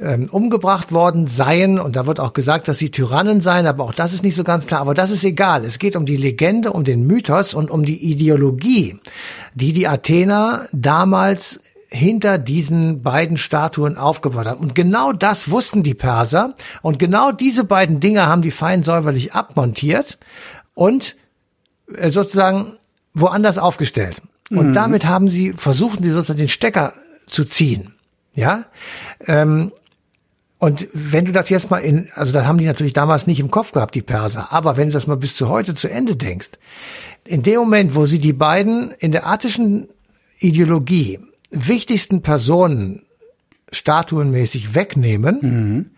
ähm, 0.00 0.28
umgebracht 0.30 0.92
worden 0.92 1.26
seien. 1.26 1.78
Und 1.78 1.96
da 1.96 2.06
wird 2.06 2.20
auch 2.20 2.32
gesagt, 2.32 2.68
dass 2.68 2.78
sie 2.78 2.90
Tyrannen 2.90 3.40
seien, 3.40 3.66
aber 3.66 3.84
auch 3.84 3.94
das 3.94 4.12
ist 4.12 4.22
nicht 4.24 4.34
so 4.34 4.44
ganz 4.44 4.66
klar. 4.66 4.80
Aber 4.80 4.94
das 5.02 5.10
ist 5.10 5.24
egal. 5.24 5.64
Es 5.64 5.80
geht 5.80 5.96
um 5.96 6.06
die 6.06 6.14
Legende, 6.14 6.72
um 6.72 6.84
den 6.84 7.04
Mythos 7.08 7.54
und 7.54 7.72
um 7.72 7.84
die 7.84 8.04
Ideologie, 8.04 9.00
die 9.52 9.72
die 9.72 9.88
Athener 9.88 10.68
damals 10.70 11.58
hinter 11.88 12.38
diesen 12.38 13.02
beiden 13.02 13.36
Statuen 13.36 13.96
aufgebaut 13.96 14.46
haben. 14.46 14.60
Und 14.60 14.76
genau 14.76 15.12
das 15.12 15.50
wussten 15.50 15.82
die 15.82 15.94
Perser. 15.94 16.54
Und 16.82 17.00
genau 17.00 17.32
diese 17.32 17.64
beiden 17.64 17.98
Dinge 17.98 18.26
haben 18.26 18.42
die 18.42 18.52
fein 18.52 18.84
säuberlich 18.84 19.34
abmontiert 19.34 20.18
und 20.74 21.16
äh, 21.92 22.10
sozusagen 22.10 22.74
woanders 23.12 23.58
aufgestellt. 23.58 24.22
Und 24.52 24.68
mhm. 24.68 24.72
damit 24.72 25.04
haben 25.04 25.26
sie, 25.26 25.52
versuchen 25.52 26.04
sie 26.04 26.10
sozusagen 26.10 26.38
den 26.38 26.48
Stecker 26.48 26.92
zu 27.26 27.44
ziehen. 27.44 27.96
Ja, 28.34 28.66
ähm, 29.26 29.72
und 30.62 30.86
wenn 30.92 31.24
du 31.24 31.32
das 31.32 31.48
jetzt 31.48 31.72
mal 31.72 31.78
in, 31.78 32.08
also 32.14 32.32
da 32.32 32.46
haben 32.46 32.58
die 32.58 32.66
natürlich 32.66 32.92
damals 32.92 33.26
nicht 33.26 33.40
im 33.40 33.50
Kopf 33.50 33.72
gehabt, 33.72 33.96
die 33.96 34.00
Perser, 34.00 34.52
aber 34.52 34.76
wenn 34.76 34.86
du 34.86 34.92
das 34.92 35.08
mal 35.08 35.16
bis 35.16 35.34
zu 35.34 35.48
heute 35.48 35.74
zu 35.74 35.90
Ende 35.90 36.14
denkst, 36.14 36.50
in 37.24 37.42
dem 37.42 37.56
Moment, 37.56 37.96
wo 37.96 38.04
sie 38.04 38.20
die 38.20 38.32
beiden 38.32 38.92
in 39.00 39.10
der 39.10 39.26
attischen 39.26 39.88
Ideologie 40.38 41.18
wichtigsten 41.50 42.22
Personen 42.22 43.02
statuenmäßig 43.72 44.76
wegnehmen, 44.76 45.38
mhm. 45.42 45.90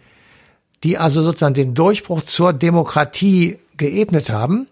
die 0.82 0.96
also 0.96 1.20
sozusagen 1.20 1.52
den 1.52 1.74
Durchbruch 1.74 2.22
zur 2.22 2.54
Demokratie 2.54 3.58
geebnet 3.76 4.30
haben, 4.30 4.66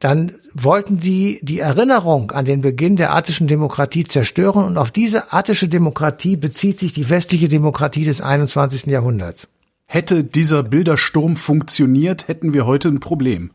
dann 0.00 0.32
wollten 0.52 0.98
sie 0.98 1.40
die 1.42 1.60
Erinnerung 1.60 2.30
an 2.30 2.44
den 2.44 2.60
Beginn 2.60 2.96
der 2.96 3.14
attischen 3.14 3.46
Demokratie 3.46 4.04
zerstören 4.04 4.64
und 4.64 4.78
auf 4.78 4.90
diese 4.90 5.32
attische 5.32 5.68
Demokratie 5.68 6.36
bezieht 6.36 6.78
sich 6.78 6.92
die 6.92 7.08
westliche 7.08 7.48
Demokratie 7.48 8.04
des 8.04 8.20
21. 8.20 8.86
Jahrhunderts. 8.86 9.48
Hätte 9.88 10.24
dieser 10.24 10.62
Bildersturm 10.62 11.36
funktioniert, 11.36 12.28
hätten 12.28 12.52
wir 12.52 12.66
heute 12.66 12.88
ein 12.88 13.00
Problem. 13.00 13.50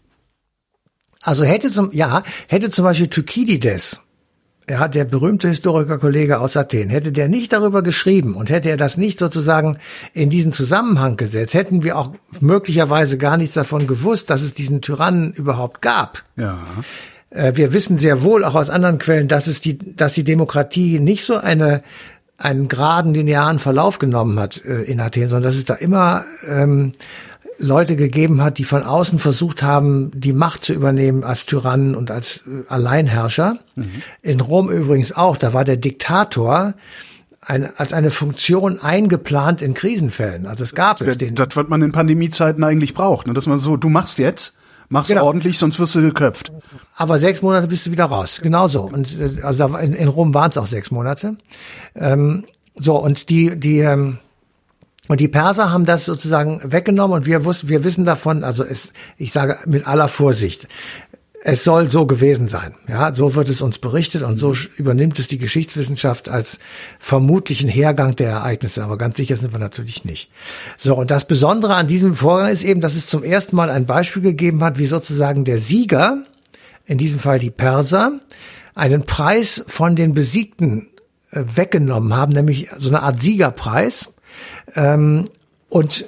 Also 1.21 1.43
hätte 1.43 1.69
zum, 1.69 1.91
ja, 1.91 2.23
hätte 2.47 2.71
zum 2.71 2.85
Beispiel 2.85 3.07
Thukydides 3.07 4.01
ja, 4.69 4.87
der 4.87 5.05
berühmte 5.05 5.47
Historikerkollege 5.47 6.39
aus 6.39 6.55
Athen, 6.55 6.89
hätte 6.89 7.11
der 7.11 7.27
nicht 7.27 7.51
darüber 7.53 7.81
geschrieben 7.81 8.35
und 8.35 8.49
hätte 8.49 8.69
er 8.69 8.77
das 8.77 8.97
nicht 8.97 9.19
sozusagen 9.19 9.77
in 10.13 10.29
diesen 10.29 10.53
Zusammenhang 10.53 11.17
gesetzt, 11.17 11.53
hätten 11.53 11.83
wir 11.83 11.97
auch 11.97 12.13
möglicherweise 12.39 13.17
gar 13.17 13.37
nichts 13.37 13.55
davon 13.55 13.87
gewusst, 13.87 14.29
dass 14.29 14.41
es 14.41 14.53
diesen 14.53 14.81
Tyrannen 14.81 15.33
überhaupt 15.33 15.81
gab. 15.81 16.23
Ja. 16.37 16.59
Äh, 17.31 17.53
wir 17.55 17.73
wissen 17.73 17.97
sehr 17.97 18.21
wohl 18.23 18.45
auch 18.45 18.55
aus 18.55 18.69
anderen 18.69 18.97
Quellen, 18.97 19.27
dass 19.27 19.47
es 19.47 19.61
die, 19.61 19.77
dass 19.77 20.13
die 20.13 20.23
Demokratie 20.23 20.99
nicht 20.99 21.25
so 21.25 21.37
eine 21.37 21.81
einen 22.37 22.67
geraden 22.67 23.13
linearen 23.13 23.59
Verlauf 23.59 23.99
genommen 23.99 24.39
hat 24.39 24.65
äh, 24.65 24.81
in 24.81 24.99
Athen, 24.99 25.29
sondern 25.29 25.49
dass 25.49 25.55
es 25.55 25.65
da 25.65 25.75
immer 25.75 26.25
ähm, 26.47 26.91
Leute 27.57 27.95
gegeben 27.95 28.41
hat, 28.41 28.57
die 28.57 28.63
von 28.63 28.83
außen 28.83 29.19
versucht 29.19 29.63
haben, 29.63 30.11
die 30.13 30.33
Macht 30.33 30.65
zu 30.65 30.73
übernehmen 30.73 31.23
als 31.23 31.45
Tyrannen 31.45 31.95
und 31.95 32.11
als 32.11 32.43
äh, 32.47 32.67
Alleinherrscher. 32.67 33.59
Mhm. 33.75 34.01
In 34.21 34.41
Rom 34.41 34.69
übrigens 34.69 35.11
auch, 35.11 35.37
da 35.37 35.53
war 35.53 35.63
der 35.63 35.77
Diktator 35.77 36.73
eine, 37.41 37.79
als 37.79 37.93
eine 37.93 38.11
Funktion 38.11 38.79
eingeplant 38.79 39.61
in 39.61 39.73
Krisenfällen. 39.73 40.45
Also 40.47 40.63
es 40.63 40.75
gab 40.75 41.01
es 41.01 41.17
den. 41.17 41.35
Das, 41.35 41.49
was 41.55 41.67
man 41.67 41.81
in 41.81 41.91
Pandemiezeiten 41.91 42.63
eigentlich 42.63 42.93
braucht, 42.93 43.27
ne? 43.27 43.33
dass 43.33 43.47
man 43.47 43.59
so, 43.59 43.77
du 43.77 43.89
machst 43.89 44.19
jetzt, 44.19 44.53
mach's 44.89 45.09
genau. 45.09 45.25
ordentlich, 45.25 45.57
sonst 45.57 45.79
wirst 45.79 45.95
du 45.95 46.01
geköpft. 46.01 46.51
Aber 46.95 47.17
sechs 47.19 47.41
Monate 47.41 47.67
bist 47.67 47.87
du 47.87 47.91
wieder 47.91 48.05
raus. 48.05 48.39
Genauso. 48.41 48.83
Und 48.83 49.19
äh, 49.19 49.41
also 49.41 49.65
in, 49.77 49.93
in 49.93 50.07
Rom 50.07 50.33
waren 50.33 50.51
es 50.51 50.57
auch 50.57 50.67
sechs 50.67 50.91
Monate. 50.91 51.37
Ähm, 51.95 52.45
so 52.75 52.97
und 52.97 53.29
die 53.29 53.59
die 53.59 53.79
ähm, 53.79 54.19
und 55.07 55.19
die 55.19 55.27
Perser 55.27 55.71
haben 55.71 55.85
das 55.85 56.05
sozusagen 56.05 56.61
weggenommen 56.63 57.17
und 57.17 57.25
wir 57.25 57.43
wussten, 57.45 57.69
wir 57.69 57.83
wissen 57.83 58.05
davon, 58.05 58.43
also 58.43 58.63
es, 58.63 58.93
ich 59.17 59.31
sage 59.31 59.57
mit 59.65 59.87
aller 59.87 60.07
Vorsicht, 60.07 60.67
es 61.43 61.63
soll 61.63 61.89
so 61.89 62.05
gewesen 62.05 62.47
sein. 62.47 62.75
Ja, 62.87 63.13
so 63.13 63.33
wird 63.33 63.49
es 63.49 63.61
uns 63.61 63.79
berichtet 63.79 64.21
und 64.21 64.37
so 64.37 64.53
übernimmt 64.75 65.17
es 65.17 65.27
die 65.27 65.39
Geschichtswissenschaft 65.39 66.29
als 66.29 66.59
vermutlichen 66.99 67.67
Hergang 67.67 68.15
der 68.15 68.29
Ereignisse. 68.29 68.83
Aber 68.83 68.97
ganz 68.97 69.17
sicher 69.17 69.35
sind 69.35 69.51
wir 69.51 69.59
natürlich 69.59 70.05
nicht. 70.05 70.29
So, 70.77 70.95
und 70.95 71.09
das 71.09 71.25
Besondere 71.25 71.75
an 71.75 71.87
diesem 71.87 72.13
Vorgang 72.13 72.51
ist 72.51 72.63
eben, 72.63 72.79
dass 72.79 72.95
es 72.95 73.07
zum 73.07 73.23
ersten 73.23 73.55
Mal 73.55 73.71
ein 73.71 73.87
Beispiel 73.87 74.21
gegeben 74.21 74.63
hat, 74.63 74.77
wie 74.77 74.85
sozusagen 74.85 75.43
der 75.43 75.57
Sieger, 75.57 76.23
in 76.85 76.99
diesem 76.99 77.19
Fall 77.19 77.39
die 77.39 77.51
Perser, 77.51 78.19
einen 78.75 79.05
Preis 79.07 79.63
von 79.67 79.95
den 79.95 80.13
Besiegten 80.13 80.89
äh, 81.31 81.43
weggenommen 81.55 82.13
haben, 82.13 82.33
nämlich 82.33 82.69
so 82.77 82.89
eine 82.89 83.01
Art 83.01 83.19
Siegerpreis. 83.19 84.09
Ähm, 84.75 85.25
und 85.69 86.05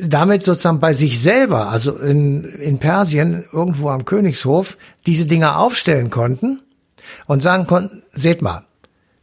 damit 0.00 0.44
sozusagen 0.44 0.80
bei 0.80 0.92
sich 0.92 1.20
selber, 1.20 1.68
also 1.68 1.96
in, 1.96 2.44
in 2.44 2.78
Persien, 2.78 3.44
irgendwo 3.52 3.90
am 3.90 4.04
Königshof, 4.04 4.78
diese 5.06 5.26
Dinger 5.26 5.58
aufstellen 5.58 6.10
konnten 6.10 6.60
und 7.26 7.42
sagen 7.42 7.66
konnten, 7.66 8.02
seht 8.12 8.42
mal, 8.42 8.64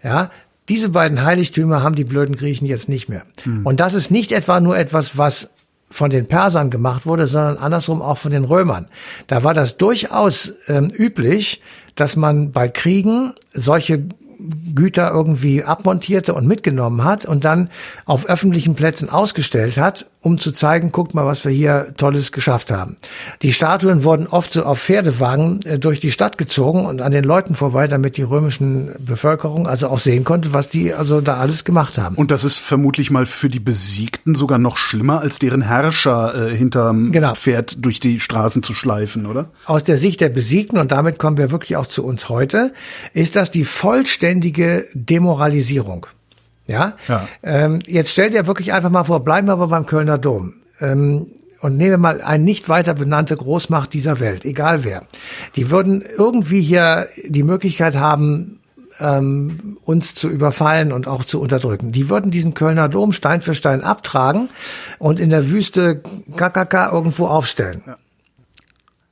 ja, 0.03 0.29
diese 0.69 0.89
beiden 0.89 1.23
Heiligtümer 1.23 1.81
haben 1.81 1.95
die 1.95 2.03
blöden 2.03 2.35
Griechen 2.35 2.67
jetzt 2.67 2.89
nicht 2.89 3.07
mehr. 3.07 3.23
Hm. 3.43 3.65
Und 3.65 3.79
das 3.79 3.93
ist 3.93 4.11
nicht 4.11 4.31
etwa 4.31 4.59
nur 4.59 4.77
etwas, 4.77 5.17
was 5.17 5.49
von 5.89 6.09
den 6.09 6.27
Persern 6.27 6.69
gemacht 6.69 7.05
wurde, 7.05 7.27
sondern 7.27 7.57
andersrum 7.57 8.01
auch 8.01 8.17
von 8.17 8.31
den 8.31 8.43
Römern. 8.43 8.87
Da 9.27 9.43
war 9.43 9.53
das 9.53 9.77
durchaus 9.77 10.53
ähm, 10.67 10.89
üblich, 10.93 11.61
dass 11.95 12.17
man 12.17 12.51
bei 12.51 12.67
Kriegen 12.67 13.33
solche 13.53 14.03
Güter 14.75 15.11
irgendwie 15.11 15.63
abmontierte 15.63 16.33
und 16.33 16.47
mitgenommen 16.47 17.03
hat 17.03 17.25
und 17.25 17.45
dann 17.45 17.69
auf 18.05 18.27
öffentlichen 18.27 18.75
Plätzen 18.75 19.09
ausgestellt 19.09 19.77
hat, 19.77 20.07
um 20.27 20.37
zu 20.37 20.51
zeigen, 20.51 20.91
guckt 20.91 21.13
mal, 21.13 21.25
was 21.25 21.45
wir 21.45 21.51
hier 21.51 21.93
Tolles 21.95 22.33
geschafft 22.33 22.69
haben. 22.69 22.97
Die 23.41 23.53
Statuen 23.53 24.03
wurden 24.03 24.27
oft 24.27 24.51
so 24.51 24.63
auf 24.63 24.79
Pferdewagen 24.79 25.61
äh, 25.65 25.79
durch 25.79 26.01
die 26.01 26.11
Stadt 26.11 26.37
gezogen 26.37 26.85
und 26.85 27.01
an 27.01 27.13
den 27.13 27.23
Leuten 27.23 27.55
vorbei, 27.55 27.87
damit 27.87 28.17
die 28.17 28.23
römischen 28.23 28.91
Bevölkerung 28.99 29.67
also 29.67 29.87
auch 29.87 29.99
sehen 29.99 30.25
konnte, 30.25 30.53
was 30.53 30.67
die 30.67 30.93
also 30.93 31.21
da 31.21 31.37
alles 31.37 31.63
gemacht 31.63 31.97
haben. 31.97 32.15
Und 32.15 32.29
das 32.29 32.43
ist 32.43 32.57
vermutlich 32.57 33.09
mal 33.09 33.25
für 33.25 33.47
die 33.47 33.61
Besiegten 33.61 34.35
sogar 34.35 34.59
noch 34.59 34.77
schlimmer, 34.77 35.21
als 35.21 35.39
deren 35.39 35.61
Herrscher 35.61 36.49
äh, 36.49 36.55
hinterm 36.55 37.13
genau. 37.13 37.33
Pferd 37.33 37.85
durch 37.85 38.01
die 38.01 38.19
Straßen 38.19 38.63
zu 38.63 38.73
schleifen, 38.73 39.25
oder? 39.25 39.49
Aus 39.65 39.85
der 39.85 39.97
Sicht 39.97 40.19
der 40.19 40.29
Besiegten, 40.29 40.77
und 40.77 40.91
damit 40.91 41.19
kommen 41.19 41.37
wir 41.37 41.51
wirklich 41.51 41.77
auch 41.77 41.87
zu 41.87 42.03
uns 42.03 42.27
heute, 42.27 42.73
ist 43.13 43.37
das 43.37 43.49
die 43.49 43.63
vollständige 43.63 44.87
Demoralisierung. 44.93 46.07
Ja. 46.67 46.93
ja. 47.07 47.27
Ähm, 47.43 47.79
jetzt 47.87 48.11
stell 48.11 48.29
dir 48.29 48.47
wirklich 48.47 48.73
einfach 48.73 48.89
mal 48.89 49.05
vor, 49.05 49.23
bleiben 49.23 49.47
wir 49.47 49.53
aber 49.53 49.67
beim 49.67 49.85
Kölner 49.85 50.17
Dom. 50.17 50.53
Ähm, 50.79 51.27
und 51.59 51.77
nehmen 51.77 51.91
wir 51.91 51.97
mal 51.97 52.21
eine 52.21 52.43
nicht 52.43 52.69
weiter 52.69 52.93
benannte 52.93 53.35
Großmacht 53.35 53.91
dieser 53.91 54.19
Welt, 54.19 54.45
egal 54.45 54.83
wer. 54.83 55.01
Die 55.55 55.71
würden 55.71 56.03
irgendwie 56.17 56.61
hier 56.61 57.07
die 57.25 57.43
Möglichkeit 57.43 57.95
haben, 57.95 58.59
ähm, 58.99 59.77
uns 59.83 60.13
zu 60.15 60.29
überfallen 60.29 60.91
und 60.91 61.07
auch 61.07 61.23
zu 61.23 61.39
unterdrücken. 61.39 61.91
Die 61.91 62.09
würden 62.09 62.31
diesen 62.31 62.53
Kölner 62.53 62.89
Dom 62.89 63.11
Stein 63.11 63.41
für 63.41 63.55
Stein 63.55 63.83
abtragen 63.83 64.49
und 64.99 65.19
in 65.19 65.29
der 65.29 65.49
Wüste 65.49 66.01
KKK 66.35 66.91
irgendwo 66.91 67.27
aufstellen. 67.27 67.81
Ja. 67.85 67.97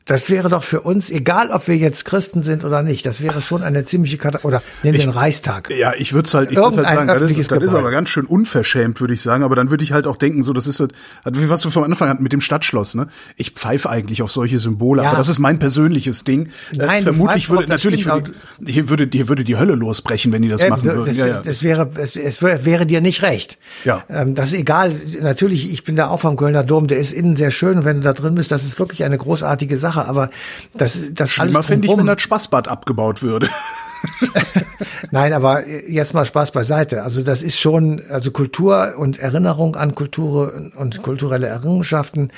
Das 0.06 0.30
wäre 0.30 0.50
doch 0.50 0.64
für 0.64 0.82
uns, 0.82 1.10
egal 1.10 1.50
ob 1.50 1.68
wir 1.68 1.76
jetzt 1.76 2.06
Christen 2.06 2.44
sind 2.44 2.64
oder 2.64 2.84
nicht, 2.84 3.08
das 3.08 3.22
wäre 3.22 3.42
schon 3.42 3.64
eine 3.64 3.86
ziemliche 3.86 4.20
Katastrophe. 4.20 4.48
Oder 4.48 4.64
nehmen 4.84 4.98
wir 4.98 5.04
den 5.04 5.10
Reichstag. 5.10 5.72
Ja, 5.76 5.94
ich 5.98 6.14
würde 6.14 6.30
halt, 6.32 6.52
ich 6.52 6.58
würde 6.58 6.78
halt 6.78 6.90
sagen, 6.90 7.08
das, 7.08 7.32
ist, 7.36 7.52
das 7.52 7.64
ist 7.64 7.74
aber 7.74 7.90
ganz 7.90 8.10
schön 8.10 8.26
unverschämt, 8.26 9.02
würde 9.02 9.16
ich 9.16 9.24
sagen. 9.24 9.44
Aber 9.44 9.56
dann 9.56 9.72
würde 9.72 9.84
ich 9.84 9.94
halt 9.94 10.06
auch 10.06 10.18
denken, 10.18 10.44
so, 10.44 10.54
das 10.54 10.68
ist 10.68 10.80
halt, 10.80 10.94
wie 11.32 11.50
was 11.50 11.62
du 11.62 11.72
vom 11.72 11.82
Anfang 11.82 12.08
hatten 12.08 12.22
mit 12.22 12.34
dem 12.34 12.42
Stadtschloss, 12.42 12.94
ne? 12.94 13.08
Ich 13.36 13.52
pfeife 13.52 13.90
eigentlich 13.90 14.22
auf 14.22 14.32
solche 14.32 14.60
Symbole, 14.60 15.02
ja. 15.02 15.10
aber 15.10 15.18
das 15.18 15.28
ist 15.28 15.40
mein 15.40 15.58
persönliches 15.58 16.24
Ding. 16.24 16.50
Äh, 16.74 16.78
Nein, 16.78 17.00
äh, 17.00 17.02
vermutlich 17.02 17.50
würde, 17.50 17.68
natürlich 17.68 18.06
würde, 18.06 18.34
hier 18.64 18.90
würde, 18.90 19.10
hier 19.12 19.28
würde 19.28 19.44
die 19.44 19.58
Hölle 19.58 19.74
losbrechen, 19.74 20.32
wenn 20.32 20.44
die 20.44 20.50
das 20.50 20.62
äh, 20.62 20.70
machen 20.70 20.86
würden. 20.86 21.06
Das, 21.06 21.18
ja, 21.18 21.26
ja. 21.26 21.42
das 21.44 21.64
wäre, 21.64 21.90
es, 21.96 22.16
es 22.16 22.44
wäre 22.44 22.86
dir 22.86 23.02
nicht 23.02 23.24
recht. 23.24 23.58
Ja. 23.86 24.04
Ähm, 24.08 24.36
das 24.36 24.50
ist 24.50 24.60
egal. 24.60 24.94
Natürlich, 25.20 25.72
ich 25.72 25.84
bin 25.84 25.96
da 25.96 26.10
auch 26.10 26.20
vom 26.20 26.38
Kölner 26.38 26.64
Dom, 26.64 26.86
der 26.86 27.00
ist 27.00 27.12
innen 27.12 27.36
sehr 27.36 27.50
schön. 27.50 27.80
Und 27.80 27.86
wenn 27.86 27.98
du 27.98 28.04
da 28.04 28.14
drin 28.14 28.36
bist, 28.36 28.52
das 28.52 28.64
ist 28.64 28.78
wirklich 28.78 29.04
eine 29.04 29.18
großartige 29.18 29.80
Sache. 29.80 29.95
Aber 30.04 30.30
das, 30.74 31.00
das 31.14 31.32
Schlimmer 31.32 31.64
fände 31.64 31.88
ich, 31.88 31.98
wenn 31.98 32.06
das 32.06 32.22
Spaßbad 32.22 32.68
abgebaut 32.68 33.22
würde. 33.22 33.50
Nein, 35.12 35.34
aber 35.34 35.68
jetzt 35.68 36.14
mal 36.14 36.26
Spaß 36.26 36.52
beiseite. 36.52 37.04
Also 37.04 37.24
das 37.24 37.42
ist 37.42 37.60
schon, 37.60 38.02
also 38.10 38.32
Kultur 38.32 38.96
und 38.98 39.20
Erinnerung 39.20 39.76
an 39.76 39.96
Kultur 39.96 40.54
und 40.76 41.02
kulturelle 41.02 41.48
Errungenschaften, 41.48 42.32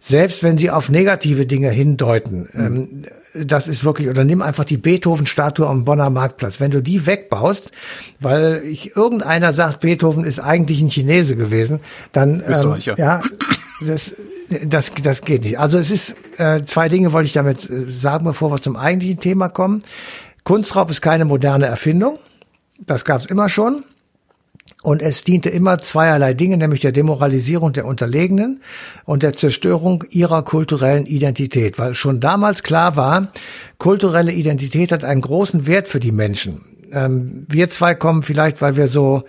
selbst 0.00 0.42
wenn 0.42 0.58
sie 0.58 0.70
auf 0.70 0.88
negative 0.88 1.46
Dinge 1.46 1.70
hindeuten, 1.70 2.48
mhm. 2.52 2.60
ähm, 2.60 3.02
das 3.34 3.68
ist 3.68 3.84
wirklich, 3.84 4.08
oder 4.08 4.24
nimm 4.24 4.42
einfach 4.42 4.64
die 4.64 4.76
Beethoven-Statue 4.76 5.66
am 5.66 5.84
Bonner 5.84 6.10
Marktplatz. 6.10 6.60
Wenn 6.60 6.70
du 6.70 6.82
die 6.82 7.06
wegbaust, 7.06 7.72
weil 8.20 8.62
ich, 8.64 8.96
irgendeiner 8.96 9.52
sagt, 9.52 9.80
Beethoven 9.80 10.24
ist 10.24 10.40
eigentlich 10.40 10.80
ein 10.80 10.88
Chinese 10.88 11.36
gewesen, 11.36 11.80
dann 12.12 12.42
ähm, 12.46 12.76
ja, 12.96 13.22
das, 13.84 14.14
das, 14.64 14.92
das 15.02 15.22
geht 15.22 15.44
nicht. 15.44 15.58
Also 15.58 15.78
es 15.78 15.90
ist, 15.90 16.16
äh, 16.38 16.62
zwei 16.62 16.88
Dinge 16.88 17.12
wollte 17.12 17.26
ich 17.26 17.32
damit 17.32 17.68
äh, 17.68 17.90
sagen, 17.90 18.24
bevor 18.24 18.50
wir 18.50 18.60
zum 18.60 18.76
eigentlichen 18.76 19.20
Thema 19.20 19.48
kommen. 19.48 19.82
Kunstraub 20.44 20.90
ist 20.90 21.02
keine 21.02 21.24
moderne 21.24 21.66
Erfindung. 21.66 22.18
Das 22.78 23.04
gab 23.04 23.20
es 23.20 23.26
immer 23.26 23.48
schon. 23.48 23.84
Und 24.82 25.02
es 25.02 25.24
diente 25.24 25.48
immer 25.48 25.78
zweierlei 25.78 26.34
Dinge, 26.34 26.56
nämlich 26.56 26.82
der 26.82 26.92
Demoralisierung 26.92 27.72
der 27.72 27.84
Unterlegenen 27.84 28.60
und 29.04 29.24
der 29.24 29.32
Zerstörung 29.32 30.04
ihrer 30.10 30.42
kulturellen 30.42 31.04
Identität. 31.04 31.78
Weil 31.80 31.94
schon 31.94 32.20
damals 32.20 32.62
klar 32.62 32.94
war, 32.94 33.32
kulturelle 33.78 34.32
Identität 34.32 34.92
hat 34.92 35.02
einen 35.02 35.20
großen 35.20 35.66
Wert 35.66 35.88
für 35.88 35.98
die 35.98 36.12
Menschen. 36.12 36.60
Ähm, 36.92 37.44
wir 37.48 37.70
zwei 37.70 37.96
kommen 37.96 38.22
vielleicht, 38.22 38.62
weil 38.62 38.76
wir 38.76 38.86
so 38.86 39.24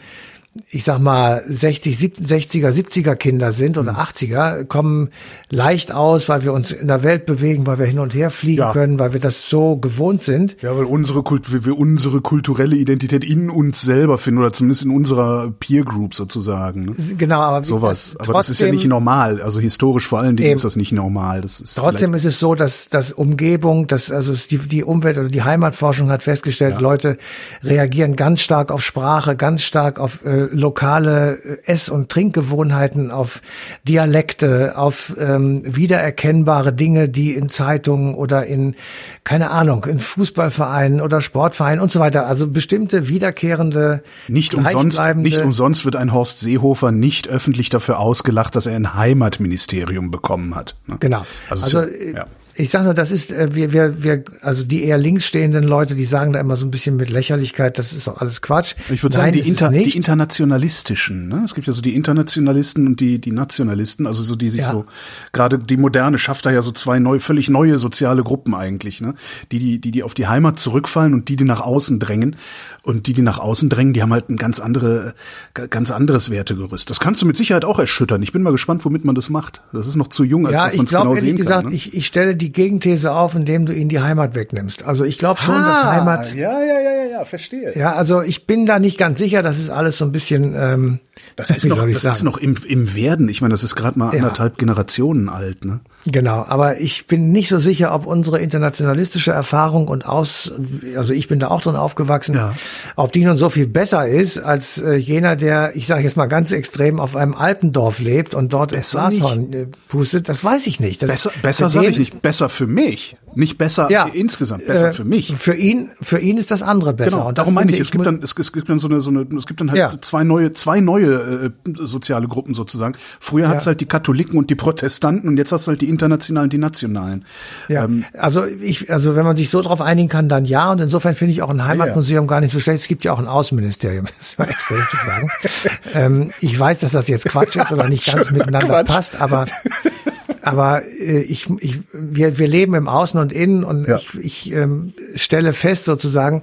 ich 0.71 0.83
sag 0.83 0.99
mal, 0.99 1.43
60, 1.47 1.95
60er, 1.95 2.69
70er 2.71 3.15
Kinder 3.15 3.51
sind 3.51 3.77
oder 3.77 3.99
80er, 3.99 4.59
mhm. 4.59 4.67
kommen 4.67 5.09
leicht 5.49 5.91
aus, 5.91 6.27
weil 6.27 6.43
wir 6.43 6.53
uns 6.53 6.71
in 6.71 6.87
der 6.87 7.03
Welt 7.03 7.27
bewegen, 7.27 7.67
weil 7.67 7.77
wir 7.77 7.85
hin 7.85 7.99
und 7.99 8.13
her 8.13 8.31
fliegen 8.31 8.59
ja. 8.59 8.73
können, 8.73 8.99
weil 8.99 9.13
wir 9.13 9.19
das 9.19 9.47
so 9.47 9.77
gewohnt 9.77 10.23
sind. 10.23 10.57
Ja, 10.61 10.75
weil 10.75 10.85
unsere 10.85 11.21
Kult 11.21 11.65
wir 11.65 11.77
unsere 11.77 12.21
kulturelle 12.21 12.75
Identität 12.75 13.23
in 13.23 13.49
uns 13.49 13.81
selber 13.81 14.17
finden 14.17 14.39
oder 14.39 14.51
zumindest 14.51 14.83
in 14.83 14.91
unserer 14.91 15.51
Peer 15.59 15.83
Group 15.83 16.15
sozusagen. 16.15 16.85
Ne? 16.85 16.95
Genau, 17.17 17.41
aber 17.41 17.63
sowas. 17.63 18.15
aber 18.19 18.33
das 18.33 18.49
ist 18.49 18.59
ja 18.59 18.71
nicht 18.71 18.87
normal. 18.87 19.41
Also 19.41 19.59
historisch 19.59 20.07
vor 20.07 20.19
allen 20.19 20.35
Dingen 20.35 20.49
eben, 20.49 20.55
ist 20.55 20.63
das 20.63 20.75
nicht 20.75 20.91
normal. 20.91 21.41
Das 21.41 21.59
ist 21.59 21.75
trotzdem 21.75 22.13
ist 22.15 22.25
es 22.25 22.39
so, 22.39 22.55
dass 22.55 22.89
dass 22.89 23.11
Umgebung, 23.11 23.87
dass 23.87 24.11
also 24.11 24.33
die, 24.33 24.57
die 24.57 24.83
Umwelt 24.83 25.17
oder 25.17 25.29
die 25.29 25.43
Heimatforschung 25.43 26.09
hat 26.09 26.23
festgestellt, 26.23 26.75
ja. 26.75 26.79
Leute 26.79 27.17
reagieren 27.63 28.15
ganz 28.15 28.41
stark 28.41 28.71
auf 28.71 28.81
Sprache, 28.81 29.35
ganz 29.35 29.61
stark 29.61 29.99
auf 29.99 30.23
äh, 30.25 30.38
lokale 30.51 31.59
Ess- 31.65 31.89
und 31.89 32.09
Trinkgewohnheiten, 32.09 33.11
auf 33.11 33.41
Dialekte, 33.87 34.77
auf 34.77 35.15
ähm, 35.19 35.63
wiedererkennbare 35.65 36.73
Dinge, 36.73 37.09
die 37.09 37.35
in 37.35 37.49
Zeitungen 37.49 38.15
oder 38.15 38.45
in, 38.45 38.75
keine 39.23 39.51
Ahnung, 39.51 39.85
in 39.85 39.99
Fußballvereinen 39.99 41.01
oder 41.01 41.21
Sportvereinen 41.21 41.79
und 41.79 41.91
so 41.91 41.99
weiter, 41.99 42.27
also 42.27 42.47
bestimmte 42.47 43.07
wiederkehrende, 43.07 44.03
nicht 44.27 44.53
umsonst, 44.55 45.01
nicht 45.15 45.41
umsonst 45.41 45.85
wird 45.85 45.95
ein 45.95 46.13
Horst 46.13 46.39
Seehofer 46.39 46.91
nicht 46.91 47.27
öffentlich 47.27 47.69
dafür 47.69 47.99
ausgelacht, 47.99 48.55
dass 48.55 48.65
er 48.65 48.75
ein 48.75 48.93
Heimatministerium 48.95 50.11
bekommen 50.11 50.55
hat. 50.55 50.75
Ne? 50.87 50.97
Genau. 50.99 51.25
Also, 51.49 51.79
also 51.79 51.91
ja 51.91 52.25
ich 52.59 52.69
sage 52.71 52.83
nur, 52.83 52.93
das 52.93 53.09
ist, 53.09 53.31
äh, 53.31 53.55
wir, 53.55 53.71
wir, 53.71 54.03
wir, 54.03 54.23
also 54.41 54.65
die 54.65 54.83
eher 54.83 54.97
links 54.97 55.25
stehenden 55.25 55.63
Leute, 55.63 55.95
die 55.95 56.03
sagen 56.03 56.33
da 56.33 56.41
immer 56.41 56.57
so 56.57 56.65
ein 56.65 56.71
bisschen 56.71 56.97
mit 56.97 57.09
Lächerlichkeit, 57.09 57.79
das 57.79 57.93
ist 57.93 58.05
doch 58.05 58.19
alles 58.19 58.41
Quatsch. 58.41 58.75
Ich 58.89 59.01
würde 59.01 59.15
sagen, 59.15 59.31
die, 59.31 59.39
Inter, 59.39 59.69
die 59.69 59.95
internationalistischen. 59.95 61.29
Ne? 61.29 61.43
Es 61.45 61.55
gibt 61.55 61.67
ja 61.67 61.73
so 61.73 61.81
die 61.81 61.95
Internationalisten 61.95 62.85
und 62.85 62.99
die, 62.99 63.19
die 63.19 63.31
Nationalisten, 63.31 64.05
also 64.05 64.23
so 64.23 64.35
die 64.35 64.49
sich 64.49 64.63
ja. 64.63 64.71
so, 64.71 64.85
gerade 65.31 65.57
die 65.57 65.77
Moderne 65.77 66.17
schafft 66.17 66.45
da 66.45 66.51
ja 66.51 66.61
so 66.61 66.73
zwei 66.73 66.99
neu, 66.99 67.19
völlig 67.19 67.49
neue 67.49 67.79
soziale 67.79 68.23
Gruppen 68.23 68.53
eigentlich, 68.53 68.99
ne? 68.99 69.13
Die, 69.53 69.59
die, 69.59 69.79
die, 69.79 69.91
die 69.91 70.03
auf 70.03 70.13
die 70.13 70.27
Heimat 70.27 70.59
zurückfallen 70.59 71.13
und 71.13 71.29
die, 71.29 71.37
die 71.37 71.45
nach 71.45 71.61
außen 71.61 71.99
drängen. 71.99 72.35
Und 72.81 73.07
die, 73.07 73.13
die 73.13 73.21
nach 73.21 73.39
außen 73.39 73.69
drängen, 73.69 73.93
die 73.93 74.01
haben 74.01 74.11
halt 74.11 74.29
ein 74.29 74.37
ganz 74.37 74.59
andere, 74.59 75.13
ganz 75.53 75.91
anderes 75.91 76.31
Wertegerüst. 76.31 76.89
Das 76.89 76.99
kannst 76.99 77.21
du 77.21 77.25
mit 77.25 77.37
Sicherheit 77.37 77.63
auch 77.63 77.77
erschüttern. 77.77 78.23
Ich 78.23 78.31
bin 78.31 78.41
mal 78.41 78.51
gespannt, 78.51 78.83
womit 78.83 79.05
man 79.05 79.15
das 79.15 79.29
macht. 79.29 79.61
Das 79.71 79.85
ist 79.85 79.95
noch 79.95 80.07
zu 80.07 80.23
jung, 80.23 80.47
als 80.47 80.55
ja, 80.55 80.65
dass 80.65 80.75
man 80.75 80.85
es 80.85 80.91
genau 80.91 81.15
sehen 81.15 81.37
gesagt, 81.37 81.63
kann. 81.63 81.69
Ne? 81.69 81.75
Ich, 81.75 81.93
ich 81.93 82.07
stelle 82.07 82.35
die 82.35 82.48
Gegenthese 82.51 83.13
auf, 83.13 83.35
indem 83.35 83.65
du 83.65 83.73
ihnen 83.73 83.89
die 83.89 83.99
Heimat 83.99 84.35
wegnimmst. 84.35 84.83
Also 84.83 85.03
ich 85.05 85.17
glaube 85.17 85.41
schon, 85.41 85.55
dass 85.55 85.83
Heimat. 85.83 86.33
Ja, 86.33 86.59
ja, 86.59 86.79
ja, 86.79 86.91
ja, 86.91 87.11
ja, 87.11 87.25
verstehe. 87.25 87.77
Ja, 87.77 87.93
also 87.95 88.21
ich 88.21 88.47
bin 88.47 88.65
da 88.65 88.79
nicht 88.79 88.97
ganz 88.97 89.19
sicher. 89.19 89.41
Das 89.41 89.57
ist 89.57 89.69
alles 89.69 89.97
so 89.97 90.05
ein 90.05 90.11
bisschen. 90.11 90.55
Ähm, 90.55 90.99
das 91.35 91.49
ist 91.49 91.65
noch, 91.67 91.85
das 91.85 92.01
sagen? 92.01 92.13
ist 92.13 92.23
noch 92.23 92.37
im, 92.37 92.55
im 92.67 92.95
Werden. 92.95 93.29
Ich 93.29 93.41
meine, 93.41 93.53
das 93.53 93.63
ist 93.63 93.75
gerade 93.75 93.97
mal 93.97 94.13
ja. 94.13 94.19
anderthalb 94.19 94.57
Generationen 94.57 95.29
alt, 95.29 95.65
ne? 95.65 95.79
Genau, 96.05 96.45
aber 96.47 96.79
ich 96.79 97.07
bin 97.07 97.31
nicht 97.31 97.49
so 97.49 97.59
sicher, 97.59 97.93
ob 97.93 98.05
unsere 98.05 98.39
internationalistische 98.39 99.31
Erfahrung 99.31 99.87
und 99.87 100.05
aus, 100.05 100.51
also 100.95 101.13
ich 101.13 101.27
bin 101.27 101.39
da 101.39 101.49
auch 101.49 101.61
drin 101.61 101.75
aufgewachsen, 101.75 102.35
ja. 102.35 102.55
ob 102.95 103.11
die 103.11 103.25
nun 103.25 103.37
so 103.37 103.49
viel 103.49 103.67
besser 103.67 104.07
ist 104.07 104.39
als 104.39 104.77
äh, 104.79 104.95
jener, 104.95 105.35
der, 105.35 105.75
ich 105.75 105.87
sage 105.87 106.03
jetzt 106.03 106.15
mal 106.15 106.27
ganz 106.27 106.51
extrem, 106.51 106.99
auf 106.99 107.15
einem 107.15 107.35
Alpendorf 107.35 107.99
lebt 107.99 108.33
und 108.33 108.53
dort 108.53 108.71
besser 108.71 109.07
ins 109.07 109.19
Nashorn 109.19 109.53
äh, 109.53 109.67
pustet. 109.89 110.29
Das 110.29 110.43
weiß 110.43 110.67
ich 110.67 110.79
nicht. 110.79 111.03
Das, 111.03 111.09
besser 111.09 111.31
besser 111.41 111.69
sage 111.69 111.87
ich 111.87 111.97
nicht, 111.97 112.21
besser 112.21 112.38
für 112.47 112.67
mich, 112.67 113.17
nicht 113.35 113.57
besser 113.57 113.89
ja, 113.91 114.07
insgesamt, 114.11 114.65
besser 114.65 114.89
äh, 114.89 114.91
für 114.91 115.03
mich. 115.03 115.35
Für 115.35 115.53
ihn, 115.53 115.91
für 116.01 116.19
ihn 116.19 116.37
ist 116.37 116.51
das 116.51 116.61
andere 116.61 116.93
besser. 116.93 117.17
Genau, 117.17 117.31
darum 117.31 117.53
meine 117.53 117.71
ich, 117.71 117.79
es 117.79 117.91
gibt 117.91 118.05
dann, 118.05 118.21
es, 118.23 118.35
es, 118.37 118.53
gibt 118.53 118.69
dann 118.69 118.79
so 118.79 118.87
eine, 118.87 119.01
so 119.01 119.09
eine, 119.09 119.27
es 119.37 119.45
gibt 119.45 119.61
dann 119.61 119.69
halt 119.69 119.79
ja. 119.79 120.01
zwei 120.01 120.23
neue, 120.23 120.53
zwei 120.53 120.79
neue 120.79 121.51
äh, 121.65 121.71
soziale 121.75 122.27
Gruppen 122.27 122.53
sozusagen. 122.53 122.95
Früher 123.19 123.45
ja. 123.45 123.49
hat's 123.49 123.67
halt 123.67 123.81
die 123.81 123.85
Katholiken 123.85 124.37
und 124.37 124.49
die 124.49 124.55
Protestanten 124.55 125.27
und 125.27 125.37
jetzt 125.37 125.51
hast 125.51 125.67
du 125.67 125.69
halt 125.69 125.81
die 125.81 125.89
internationalen, 125.89 126.49
die 126.49 126.57
nationalen. 126.57 127.25
Ja, 127.67 127.83
ähm, 127.83 128.05
also 128.17 128.45
ich, 128.45 128.91
also 128.91 129.15
wenn 129.15 129.25
man 129.25 129.35
sich 129.35 129.49
so 129.49 129.61
drauf 129.61 129.81
einigen 129.81 130.09
kann, 130.09 130.29
dann 130.29 130.45
ja. 130.45 130.71
Und 130.71 130.79
insofern 130.79 131.15
finde 131.15 131.33
ich 131.33 131.41
auch 131.41 131.49
ein 131.49 131.65
Heimatmuseum 131.65 132.27
gar 132.27 132.41
nicht 132.41 132.51
so 132.51 132.59
schlecht. 132.59 132.81
Es 132.81 132.87
gibt 132.87 133.03
ja 133.03 133.13
auch 133.13 133.19
ein 133.19 133.27
Außenministerium, 133.27 134.05
das 134.17 134.37
war 134.39 134.49
extra 134.49 134.75
zu 134.89 134.97
sagen. 135.05 135.29
ähm, 135.93 136.31
ich 136.41 136.59
weiß, 136.59 136.79
dass 136.79 136.91
das 136.91 137.07
jetzt 137.07 137.25
Quatsch 137.25 137.55
ist 137.55 137.71
oder 137.71 137.89
nicht 137.89 138.11
ganz 138.11 138.31
miteinander 138.31 138.67
Quatsch. 138.67 138.87
passt, 138.87 139.21
aber 139.21 139.45
aber 140.41 140.83
äh, 140.85 141.19
ich, 141.21 141.49
ich, 141.59 141.79
wir, 141.93 142.37
wir 142.37 142.47
leben 142.47 142.73
im 142.73 142.87
Außen 142.87 143.19
und 143.19 143.33
Innen 143.33 143.63
und 143.63 143.87
ja. 143.87 143.97
ich, 143.97 144.15
ich 144.19 144.51
ähm, 144.51 144.93
stelle 145.15 145.53
fest 145.53 145.85
sozusagen, 145.85 146.41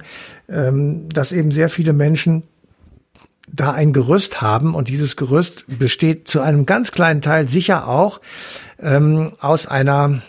ähm, 0.49 1.09
dass 1.09 1.31
eben 1.31 1.51
sehr 1.51 1.69
viele 1.69 1.93
Menschen 1.93 2.43
da 3.51 3.71
ein 3.71 3.93
Gerüst 3.93 4.41
haben 4.41 4.75
und 4.75 4.89
dieses 4.89 5.15
Gerüst 5.15 5.65
besteht 5.79 6.27
zu 6.27 6.41
einem 6.41 6.65
ganz 6.65 6.91
kleinen 6.91 7.21
Teil 7.21 7.47
sicher 7.47 7.87
auch 7.87 8.19
ähm, 8.79 9.33
aus 9.39 9.67
einer 9.67 10.21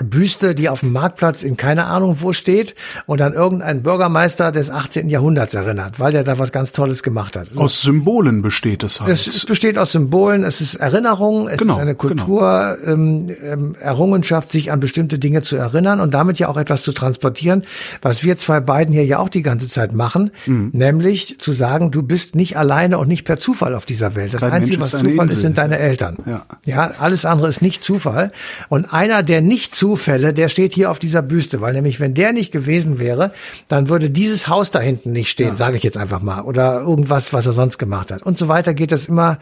Büste, 0.00 0.54
die 0.54 0.70
auf 0.70 0.80
dem 0.80 0.92
Marktplatz 0.92 1.42
in 1.42 1.58
keine 1.58 1.84
Ahnung 1.84 2.16
wo 2.20 2.32
steht 2.32 2.74
und 3.04 3.20
an 3.20 3.34
irgendeinen 3.34 3.82
Bürgermeister 3.82 4.50
des 4.50 4.70
18. 4.70 5.10
Jahrhunderts 5.10 5.52
erinnert, 5.52 6.00
weil 6.00 6.12
der 6.12 6.24
da 6.24 6.38
was 6.38 6.50
ganz 6.50 6.72
Tolles 6.72 7.02
gemacht 7.02 7.36
hat. 7.36 7.54
Aus 7.56 7.82
Symbolen 7.82 8.40
besteht 8.40 8.84
es 8.84 9.02
halt. 9.02 9.10
Es 9.10 9.44
besteht 9.44 9.76
aus 9.76 9.92
Symbolen, 9.92 10.44
es 10.44 10.62
ist 10.62 10.76
Erinnerung, 10.76 11.46
es 11.46 11.58
genau, 11.58 11.74
ist 11.74 11.80
eine 11.80 11.94
Kultur, 11.94 12.78
genau. 12.80 12.92
ähm, 12.92 13.26
ähm, 13.42 13.74
Errungenschaft, 13.78 14.50
sich 14.50 14.72
an 14.72 14.80
bestimmte 14.80 15.18
Dinge 15.18 15.42
zu 15.42 15.56
erinnern 15.56 16.00
und 16.00 16.14
damit 16.14 16.38
ja 16.38 16.48
auch 16.48 16.56
etwas 16.56 16.82
zu 16.82 16.92
transportieren, 16.92 17.64
was 18.00 18.24
wir 18.24 18.38
zwei 18.38 18.60
beiden 18.60 18.94
hier 18.94 19.04
ja 19.04 19.18
auch 19.18 19.28
die 19.28 19.42
ganze 19.42 19.68
Zeit 19.68 19.92
machen, 19.92 20.30
mhm. 20.46 20.70
nämlich 20.72 21.38
zu 21.38 21.52
sagen, 21.52 21.90
du 21.90 22.02
bist 22.02 22.34
nicht 22.34 22.56
alleine 22.56 22.96
und 22.96 23.08
nicht 23.08 23.24
per 23.24 23.36
Zufall 23.36 23.74
auf 23.74 23.84
dieser 23.84 24.16
Welt. 24.16 24.32
Das 24.32 24.40
Kein 24.40 24.52
Einzige, 24.52 24.80
was 24.80 24.90
Zufall 24.90 25.10
Insel. 25.10 25.26
ist, 25.26 25.40
sind 25.42 25.58
deine 25.58 25.78
Eltern. 25.78 26.16
Ja. 26.24 26.46
ja, 26.64 26.92
alles 26.98 27.26
andere 27.26 27.50
ist 27.50 27.60
nicht 27.60 27.84
Zufall. 27.84 28.32
Und 28.70 28.90
einer, 28.90 29.22
der 29.22 29.42
nicht 29.42 29.81
Zufälle, 29.82 30.32
der 30.32 30.48
steht 30.48 30.74
hier 30.74 30.92
auf 30.92 31.00
dieser 31.00 31.22
Büste, 31.22 31.60
weil 31.60 31.72
nämlich 31.72 31.98
wenn 31.98 32.14
der 32.14 32.32
nicht 32.32 32.52
gewesen 32.52 33.00
wäre, 33.00 33.32
dann 33.66 33.88
würde 33.88 34.10
dieses 34.10 34.46
Haus 34.46 34.70
da 34.70 34.78
hinten 34.78 35.10
nicht 35.10 35.28
stehen, 35.28 35.48
ja. 35.48 35.56
sage 35.56 35.76
ich 35.76 35.82
jetzt 35.82 35.96
einfach 35.96 36.22
mal, 36.22 36.42
oder 36.42 36.80
irgendwas, 36.82 37.32
was 37.32 37.46
er 37.46 37.52
sonst 37.52 37.78
gemacht 37.78 38.12
hat. 38.12 38.22
Und 38.22 38.38
so 38.38 38.46
weiter 38.46 38.74
geht 38.74 38.92
das 38.92 39.06
immer. 39.06 39.38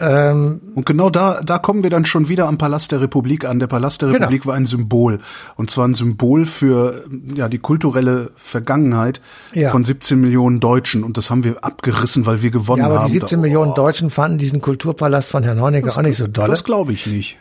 Ähm, 0.00 0.62
und 0.74 0.86
genau 0.86 1.10
da, 1.10 1.42
da 1.44 1.58
kommen 1.58 1.82
wir 1.82 1.90
dann 1.90 2.06
schon 2.06 2.30
wieder 2.30 2.48
am 2.48 2.56
Palast 2.56 2.92
der 2.92 3.02
Republik 3.02 3.44
an. 3.44 3.58
Der 3.58 3.66
Palast 3.66 4.00
der 4.00 4.08
genau. 4.08 4.20
Republik 4.20 4.42
genau. 4.42 4.52
war 4.52 4.56
ein 4.56 4.64
Symbol. 4.64 5.20
Und 5.56 5.68
zwar 5.68 5.86
ein 5.86 5.92
Symbol 5.92 6.46
für 6.46 7.04
ja, 7.34 7.50
die 7.50 7.58
kulturelle 7.58 8.30
Vergangenheit 8.38 9.20
ja. 9.52 9.68
von 9.68 9.84
17 9.84 10.18
Millionen 10.18 10.60
Deutschen. 10.60 11.04
Und 11.04 11.18
das 11.18 11.30
haben 11.30 11.44
wir 11.44 11.62
abgerissen, 11.62 12.24
weil 12.24 12.40
wir 12.40 12.50
gewonnen 12.50 12.84
haben. 12.84 12.92
Ja, 12.92 13.00
aber 13.00 13.06
die 13.08 13.12
17 13.12 13.36
da, 13.36 13.42
Millionen 13.42 13.72
oh. 13.72 13.74
Deutschen 13.74 14.08
fanden 14.08 14.38
diesen 14.38 14.62
Kulturpalast 14.62 15.28
von 15.28 15.42
Herrn 15.42 15.60
Honecker 15.60 15.94
auch 15.94 16.00
nicht 16.00 16.16
so 16.16 16.26
doll. 16.26 16.48
Das 16.48 16.64
glaube 16.64 16.94
ich 16.94 17.06
nicht. 17.06 17.36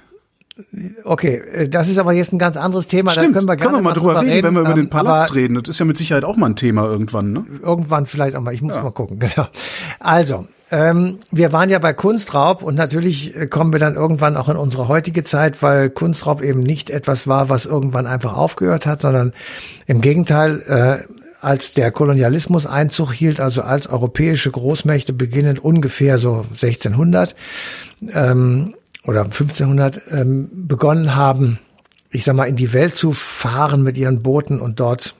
Okay, 1.04 1.36
äh, 1.36 1.70
das 1.70 1.90
ist 1.90 1.98
aber 1.98 2.14
jetzt 2.14 2.34
ein 2.34 2.40
ganz 2.40 2.58
anderes 2.58 2.88
Thema. 2.88 3.12
Stimmt, 3.12 3.30
da 3.30 3.34
können 3.34 3.48
wir, 3.48 3.56
gerne 3.56 3.72
können 3.72 3.84
wir 3.84 3.90
mal 3.90 3.94
drüber 3.94 4.22
reden, 4.22 4.32
reden, 4.32 4.44
wenn 4.48 4.54
wir 4.56 4.62
über 4.62 4.74
den 4.74 4.86
ähm, 4.86 4.90
Palast 4.90 5.34
reden. 5.34 5.56
Das 5.56 5.70
ist 5.70 5.80
ja 5.80 5.86
mit 5.86 5.98
Sicherheit 5.98 6.26
auch 6.26 6.36
mal 6.36 6.48
ein 6.48 6.56
Thema 6.56 6.86
irgendwann, 6.86 7.34
ne? 7.34 7.46
Irgendwann 7.62 8.06
vielleicht 8.06 8.36
auch 8.36 8.42
mal. 8.42 8.54
Ich 8.54 8.62
muss 8.62 8.76
ja. 8.76 8.84
mal 8.84 8.92
gucken, 8.92 9.20
genau. 9.36 9.48
Also, 10.00 10.48
ähm, 10.70 11.20
wir 11.32 11.54
waren 11.54 11.70
ja 11.70 11.80
bei 11.80 11.94
Kunstraub 11.94 12.62
und 12.64 12.76
natürlich 12.76 13.36
äh, 13.36 13.48
kommen 13.48 13.72
wir 13.72 13.80
dann 13.80 13.96
irgendwann 13.96 14.36
auch 14.36 14.50
in 14.50 14.58
unsere 14.58 14.88
heutige 14.88 15.24
Zeit, 15.24 15.62
weil 15.62 15.90
Kunstraub 15.90 16.42
eben 16.42 16.60
nicht 16.60 16.90
etwas 16.90 17.28
war, 17.28 17.50
was 17.50 17.66
irgendwann 17.66 18.08
einfach 18.08 18.36
aufgehört 18.36 18.86
hat, 18.86 19.02
sondern 19.02 19.34
im 19.86 20.02
Gegenteil, 20.02 20.62
äh, 21.08 21.14
als 21.40 21.74
der 21.74 21.92
Kolonialismus 21.92 22.66
Einzug 22.66 23.14
hielt, 23.14 23.40
also 23.40 23.62
als 23.62 23.88
europäische 23.88 24.52
Großmächte 24.52 25.14
beginnend 25.14 25.60
ungefähr 25.60 26.18
so 26.18 26.44
1600, 26.52 27.36
ähm, 28.14 28.74
oder 29.08 29.24
1500 29.24 30.02
ähm, 30.12 30.50
begonnen 30.68 31.16
haben, 31.16 31.60
ich 32.12 32.24
sag 32.24 32.36
mal, 32.36 32.46
in 32.46 32.56
die 32.56 32.74
Welt 32.74 32.94
zu 32.94 33.14
fahren 33.14 33.82
mit 33.82 33.98
ihren 33.98 34.22
Booten 34.22 34.60
und 34.60 34.80
dort 34.80 35.16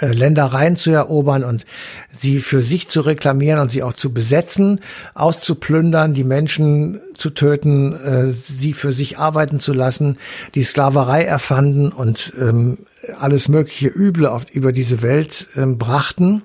äh, 0.00 0.06
Ländereien 0.06 0.76
zu 0.76 0.90
erobern 0.90 1.44
und 1.44 1.66
sie 2.12 2.38
für 2.38 2.62
sich 2.62 2.88
zu 2.88 3.00
reklamieren 3.00 3.60
und 3.60 3.70
sie 3.70 3.82
auch 3.82 3.92
zu 3.92 4.12
besetzen, 4.12 4.80
auszuplündern, 5.14 6.14
die 6.14 6.24
Menschen 6.24 7.00
zu 7.14 7.30
töten, 7.30 7.94
äh, 7.94 8.32
sie 8.32 8.72
für 8.72 8.92
sich 8.92 9.18
arbeiten 9.18 9.58
zu 9.60 9.72
lassen, 9.72 10.18
die 10.54 10.62
Sklaverei 10.62 11.24
erfanden 11.24 11.92
und 11.92 12.32
ähm, 12.40 12.78
alles 13.18 13.48
mögliche 13.48 13.88
Üble 13.88 14.26
auf, 14.26 14.46
über 14.52 14.72
diese 14.72 15.02
Welt 15.02 15.48
ähm, 15.56 15.78
brachten 15.78 16.42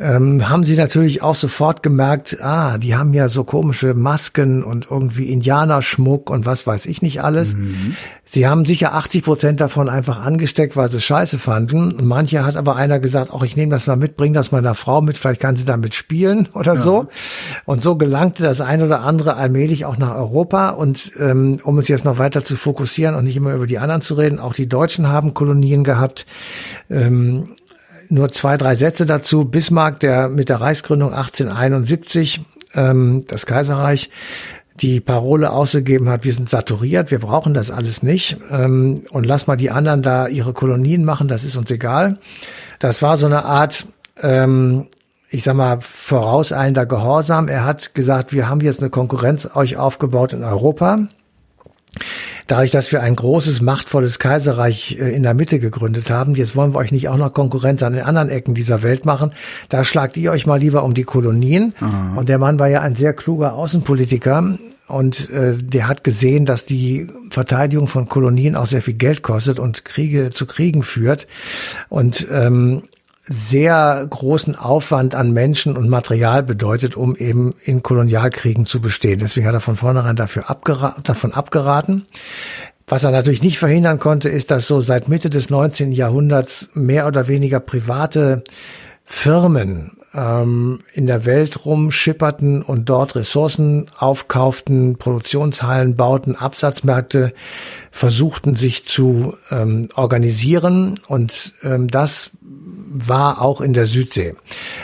ähm, 0.00 0.48
haben 0.48 0.64
sie 0.64 0.76
natürlich 0.76 1.22
auch 1.22 1.34
sofort 1.34 1.82
gemerkt, 1.82 2.38
ah, 2.40 2.78
die 2.78 2.96
haben 2.96 3.12
ja 3.12 3.28
so 3.28 3.44
komische 3.44 3.92
Masken 3.92 4.62
und 4.62 4.88
irgendwie 4.90 5.30
Indianerschmuck 5.30 6.30
und 6.30 6.46
was 6.46 6.66
weiß 6.66 6.86
ich 6.86 7.02
nicht 7.02 7.22
alles. 7.22 7.54
Mhm. 7.54 7.96
Sie 8.24 8.46
haben 8.46 8.64
sicher 8.64 8.94
80 8.94 9.24
Prozent 9.24 9.60
davon 9.60 9.88
einfach 9.88 10.24
angesteckt, 10.24 10.76
weil 10.76 10.90
sie 10.90 11.00
scheiße 11.00 11.38
fanden. 11.38 11.92
Und 11.92 12.06
manche 12.06 12.44
hat 12.44 12.56
aber 12.56 12.76
einer 12.76 12.98
gesagt, 12.98 13.30
auch 13.30 13.42
ich 13.42 13.56
nehme 13.56 13.72
das 13.72 13.88
mal 13.88 13.96
mit, 13.96 14.16
bring 14.16 14.32
das 14.32 14.52
meiner 14.52 14.74
Frau 14.74 15.02
mit, 15.02 15.18
vielleicht 15.18 15.40
kann 15.40 15.56
sie 15.56 15.64
damit 15.66 15.94
spielen 15.94 16.48
oder 16.54 16.74
ja. 16.74 16.80
so. 16.80 17.08
Und 17.66 17.82
so 17.82 17.96
gelangte 17.96 18.42
das 18.42 18.62
ein 18.62 18.82
oder 18.82 19.02
andere 19.02 19.34
allmählich 19.34 19.79
auch 19.84 19.98
nach 19.98 20.14
Europa. 20.14 20.70
Und 20.70 21.12
ähm, 21.18 21.60
um 21.62 21.78
es 21.78 21.88
jetzt 21.88 22.04
noch 22.04 22.18
weiter 22.18 22.44
zu 22.44 22.56
fokussieren 22.56 23.14
und 23.14 23.24
nicht 23.24 23.36
immer 23.36 23.54
über 23.54 23.66
die 23.66 23.78
anderen 23.78 24.00
zu 24.00 24.14
reden, 24.14 24.38
auch 24.38 24.54
die 24.54 24.68
Deutschen 24.68 25.08
haben 25.08 25.34
Kolonien 25.34 25.84
gehabt. 25.84 26.26
Ähm, 26.88 27.56
nur 28.08 28.30
zwei, 28.30 28.56
drei 28.56 28.74
Sätze 28.74 29.06
dazu. 29.06 29.44
Bismarck, 29.44 30.00
der 30.00 30.28
mit 30.28 30.48
der 30.48 30.60
Reichsgründung 30.60 31.12
1871 31.12 32.42
ähm, 32.74 33.24
das 33.28 33.46
Kaiserreich 33.46 34.10
die 34.80 35.00
Parole 35.00 35.50
ausgegeben 35.50 36.08
hat, 36.08 36.24
wir 36.24 36.32
sind 36.32 36.48
saturiert, 36.48 37.10
wir 37.10 37.18
brauchen 37.18 37.52
das 37.52 37.70
alles 37.70 38.02
nicht 38.02 38.38
ähm, 38.50 39.02
und 39.10 39.26
lass 39.26 39.46
mal 39.46 39.56
die 39.56 39.70
anderen 39.70 40.02
da 40.02 40.26
ihre 40.26 40.52
Kolonien 40.52 41.04
machen, 41.04 41.28
das 41.28 41.44
ist 41.44 41.56
uns 41.56 41.70
egal. 41.70 42.18
Das 42.78 43.02
war 43.02 43.16
so 43.16 43.26
eine 43.26 43.44
Art, 43.44 43.86
ähm, 44.22 44.86
ich 45.30 45.44
sag 45.44 45.54
mal, 45.54 45.78
vorauseilender 45.80 46.86
Gehorsam. 46.86 47.48
Er 47.48 47.64
hat 47.64 47.94
gesagt, 47.94 48.32
wir 48.32 48.48
haben 48.48 48.60
jetzt 48.60 48.80
eine 48.80 48.90
Konkurrenz 48.90 49.48
euch 49.54 49.76
aufgebaut 49.76 50.32
in 50.32 50.44
Europa. 50.44 51.06
Dadurch, 52.46 52.72
dass 52.72 52.90
wir 52.90 53.00
ein 53.00 53.14
großes, 53.14 53.60
machtvolles 53.62 54.18
Kaiserreich 54.18 54.96
äh, 54.98 55.14
in 55.14 55.22
der 55.22 55.34
Mitte 55.34 55.60
gegründet 55.60 56.10
haben, 56.10 56.34
jetzt 56.34 56.56
wollen 56.56 56.74
wir 56.74 56.78
euch 56.78 56.90
nicht 56.90 57.08
auch 57.08 57.16
noch 57.16 57.32
Konkurrenz 57.32 57.82
an 57.82 57.92
den 57.92 58.02
anderen 58.02 58.28
Ecken 58.28 58.54
dieser 58.54 58.82
Welt 58.82 59.04
machen. 59.04 59.30
Da 59.68 59.84
schlagt 59.84 60.16
ihr 60.16 60.32
euch 60.32 60.46
mal 60.46 60.58
lieber 60.58 60.82
um 60.82 60.94
die 60.94 61.04
Kolonien. 61.04 61.74
Aha. 61.80 62.14
Und 62.16 62.28
der 62.28 62.38
Mann 62.38 62.58
war 62.58 62.68
ja 62.68 62.80
ein 62.80 62.96
sehr 62.96 63.12
kluger 63.12 63.54
Außenpolitiker. 63.54 64.58
Und 64.88 65.30
äh, 65.30 65.54
der 65.56 65.86
hat 65.86 66.02
gesehen, 66.02 66.44
dass 66.44 66.64
die 66.64 67.06
Verteidigung 67.30 67.86
von 67.86 68.08
Kolonien 68.08 68.56
auch 68.56 68.66
sehr 68.66 68.82
viel 68.82 68.94
Geld 68.94 69.22
kostet 69.22 69.60
und 69.60 69.84
Kriege 69.84 70.30
zu 70.30 70.46
Kriegen 70.46 70.82
führt. 70.82 71.28
Und 71.88 72.26
ähm, 72.32 72.82
sehr 73.32 74.04
großen 74.10 74.56
Aufwand 74.56 75.14
an 75.14 75.30
Menschen 75.30 75.76
und 75.76 75.88
Material 75.88 76.42
bedeutet, 76.42 76.96
um 76.96 77.14
eben 77.14 77.50
in 77.62 77.80
Kolonialkriegen 77.80 78.66
zu 78.66 78.80
bestehen. 78.80 79.20
Deswegen 79.20 79.46
hat 79.46 79.54
er 79.54 79.60
von 79.60 79.76
vornherein 79.76 80.16
dafür 80.16 80.50
abgera 80.50 80.96
davon 81.04 81.32
abgeraten. 81.32 82.06
Was 82.88 83.04
er 83.04 83.12
natürlich 83.12 83.42
nicht 83.42 83.60
verhindern 83.60 84.00
konnte, 84.00 84.28
ist, 84.28 84.50
dass 84.50 84.66
so 84.66 84.80
seit 84.80 85.08
Mitte 85.08 85.30
des 85.30 85.48
19. 85.48 85.92
Jahrhunderts 85.92 86.70
mehr 86.74 87.06
oder 87.06 87.28
weniger 87.28 87.60
private 87.60 88.42
Firmen 89.04 89.92
ähm, 90.14 90.80
in 90.92 91.06
der 91.06 91.24
Welt 91.24 91.64
rumschipperten 91.64 92.62
und 92.62 92.88
dort 92.88 93.14
Ressourcen 93.14 93.86
aufkauften, 93.98 94.96
Produktionshallen 94.96 95.94
bauten, 95.94 96.36
Absatzmärkte 96.36 97.32
versuchten 97.90 98.54
sich 98.54 98.86
zu 98.86 99.34
ähm, 99.50 99.88
organisieren 99.94 100.98
und 101.06 101.54
ähm, 101.62 101.88
das 101.88 102.30
war 102.92 103.40
auch 103.40 103.60
in 103.60 103.72
der 103.72 103.84
Südsee. 103.84 104.34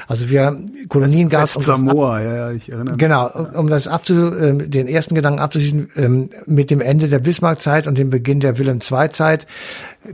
Also 0.07 0.31
wir 0.31 0.57
Kolonien 0.89 1.29
gab 1.29 1.45
es. 1.45 1.57
Um 1.57 1.62
Samoa, 1.62 2.21
ja, 2.21 2.37
ja, 2.37 2.51
ich 2.53 2.69
erinnere 2.69 2.95
mich. 2.95 2.99
Genau, 2.99 3.29
um 3.55 3.69
das 3.69 3.89
abzu, 3.89 4.33
äh, 4.33 4.69
den 4.69 4.87
ersten 4.87 5.17
Gedanken 5.17 5.41
abzuschließen, 5.41 5.91
ähm, 5.97 6.31
mit 6.47 6.71
dem 6.71 6.81
Ende 6.81 7.09
der 7.09 7.19
Bismarck-Zeit 7.19 7.89
und 7.89 7.99
dem 7.99 8.11
Beginn 8.11 8.39
der 8.39 8.59
Wilhelm 8.59 8.79
II-Zeit 8.79 9.47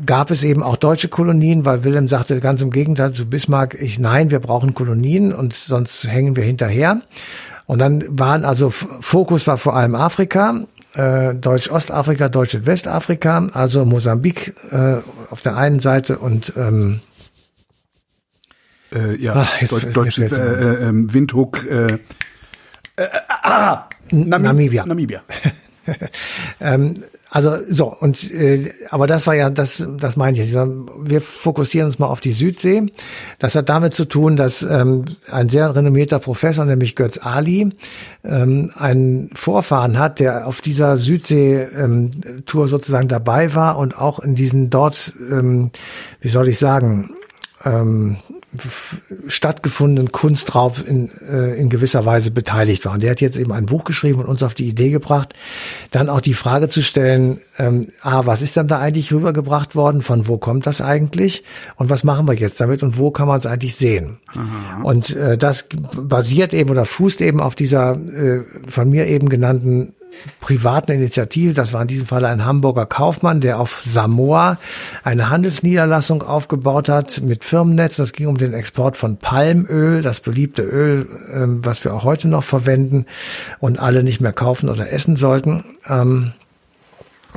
gab 0.05 0.31
es 0.31 0.45
eben 0.45 0.63
auch 0.63 0.77
deutsche 0.77 1.09
Kolonien, 1.09 1.65
weil 1.65 1.85
Wilhelm 1.85 2.09
sagte 2.09 2.41
ganz 2.41 2.63
im 2.63 2.71
Gegenteil 2.71 3.13
zu 3.13 3.27
Bismarck, 3.27 3.75
ich 3.81 3.99
nein, 3.99 4.31
wir 4.31 4.41
brauchen 4.41 4.75
Kolonien 4.75 5.33
und 5.33 5.55
sonst 5.55 6.07
hängen 6.07 6.37
wir 6.37 6.45
hinterher. 6.45 7.03
Und 7.67 7.81
dann 7.81 8.05
waren 8.09 8.45
also 8.45 8.71
Fokus 8.71 9.47
war 9.47 9.57
vor 9.57 9.77
allem 9.77 9.95
Afrika, 9.95 10.65
äh, 10.95 11.35
Deutsch-Ostafrika, 11.35 12.29
Deutsch-Westafrika, 12.29 13.49
also 13.53 13.85
Mosambik 13.85 14.55
äh, 14.71 14.97
auf 15.31 15.43
der 15.43 15.57
einen 15.57 15.81
Seite 15.81 16.19
und 16.19 16.53
ähm, 16.57 17.01
äh, 18.95 19.17
ja, 19.17 19.35
Ach, 19.37 19.61
jetzt, 19.61 19.73
Deutsch, 19.73 19.87
Deutsch 19.93 20.19
äh, 20.19 20.25
äh, 20.25 20.89
ähm, 20.89 21.13
Windhoek, 21.15 21.65
äh, 21.65 21.99
äh, 22.97 23.09
ah, 23.29 23.89
Namib 24.11 24.43
Namibia. 24.43 24.87
Namibia. 24.87 25.23
ähm, 26.61 26.95
also 27.35 27.57
so 27.67 27.87
und 27.87 28.31
äh, 28.31 28.75
aber 28.91 29.07
das 29.07 29.27
war 29.27 29.35
ja 29.35 29.49
das 29.49 29.83
das 29.99 30.19
meine 30.19 30.39
ich. 30.39 30.53
Wir 30.53 31.23
fokussieren 31.23 31.87
uns 31.87 31.99
mal 31.99 32.09
auf 32.09 32.21
die 32.21 32.31
Südsee. 32.31 32.93
Das 33.39 33.55
hat 33.55 33.71
damit 33.71 33.95
zu 33.95 34.05
tun, 34.05 34.37
dass 34.37 34.61
ähm, 34.61 35.07
ein 35.31 35.49
sehr 35.49 35.75
renommierter 35.75 36.19
Professor, 36.19 36.67
nämlich 36.67 36.95
Götz 36.95 37.17
Ali, 37.17 37.73
ähm, 38.23 38.71
einen 38.77 39.31
Vorfahren 39.33 39.99
hat, 39.99 40.21
der 40.21 40.47
auf 40.47 40.61
dieser 40.61 40.99
Südsee-Tour 40.99 42.65
ähm, 42.65 42.69
sozusagen 42.69 43.09
dabei 43.09 43.55
war 43.55 43.79
und 43.79 43.97
auch 43.97 44.19
in 44.19 44.35
diesen 44.35 44.69
dort, 44.69 45.15
ähm, 45.19 45.71
wie 46.21 46.29
soll 46.29 46.49
ich 46.49 46.59
sagen, 46.59 47.15
ähm, 47.65 48.19
stattgefundenen 49.29 50.13
Kunstraub 50.13 50.87
in, 50.87 51.11
äh, 51.21 51.55
in 51.55 51.71
gewisser 51.71 52.05
Weise 52.05 52.31
beteiligt 52.31 52.85
war. 52.85 52.93
Und 52.93 53.03
der 53.03 53.13
hat 53.13 53.21
jetzt 53.23 53.39
eben 53.39 53.53
ein 53.53 53.65
Buch 53.65 53.85
geschrieben 53.85 54.21
und 54.21 54.27
uns 54.27 54.43
auf 54.43 54.53
die 54.53 54.69
Idee 54.69 54.91
gebracht, 54.91 55.35
dann 55.91 56.11
auch 56.11 56.21
die 56.21 56.35
Frage 56.35 56.69
zu 56.69 56.83
stellen, 56.83 57.41
ähm, 57.59 57.89
ah, 58.03 58.27
was 58.27 58.43
ist 58.43 58.57
denn 58.57 58.69
da 58.69 58.79
eigentlich 58.79 59.13
rübergebracht 59.13 59.75
worden, 59.75 60.03
von 60.03 60.29
wo 60.29 60.37
kommt 60.37 60.67
das 60.67 60.83
eigentlich 60.83 61.45
und 61.77 61.89
was 61.89 62.05
machen 62.05 62.29
wir 62.29 62.35
jetzt 62.35 62.61
damit 62.61 62.83
und 62.83 62.99
wo 62.99 63.11
kann 63.11 63.27
man 63.27 63.39
es 63.39 63.47
eigentlich 63.47 63.77
sehen? 63.77 64.19
Aha. 64.29 64.83
Und 64.83 65.17
äh, 65.17 65.39
das 65.39 65.67
basiert 65.97 66.53
eben 66.53 66.71
oder 66.71 66.85
fußt 66.85 67.23
eben 67.23 67.41
auf 67.41 67.55
dieser 67.55 67.93
äh, 67.93 68.45
von 68.69 68.91
mir 68.91 69.07
eben 69.07 69.31
genannten 69.31 69.95
privaten 70.41 70.93
Initiative. 70.93 71.55
Das 71.55 71.73
war 71.73 71.83
in 71.83 71.89
diesem 71.89 72.07
Fall 72.07 72.25
ein 72.25 72.45
Hamburger 72.45 72.87
Kaufmann, 72.87 73.41
der 73.41 73.59
auf 73.59 73.83
Samoa 73.85 74.59
eine 75.05 75.31
Handelsniederlassung 75.31 76.23
aufgebaut 76.23 76.89
hat 76.89 77.23
mit 77.25 77.45
Firmennetz. 77.45 77.97
Das 77.97 78.13
ging 78.13 78.27
um 78.27 78.37
den 78.37 78.55
Export 78.55 78.97
von 78.97 79.17
Palmöl, 79.17 80.03
das 80.03 80.21
beliebte 80.21 80.63
Öl, 80.63 81.09
ähm, 81.33 81.65
was 81.65 81.85
wir 81.85 81.95
auch 81.95 82.05
heute 82.05 82.29
noch 82.29 82.45
verwenden 82.45 83.07
und 83.59 83.79
alle 83.79 84.03
nicht 84.03 84.21
mehr 84.21 84.33
kaufen 84.33 84.69
oder 84.69 84.93
essen 84.93 85.17
sollten. 85.17 85.65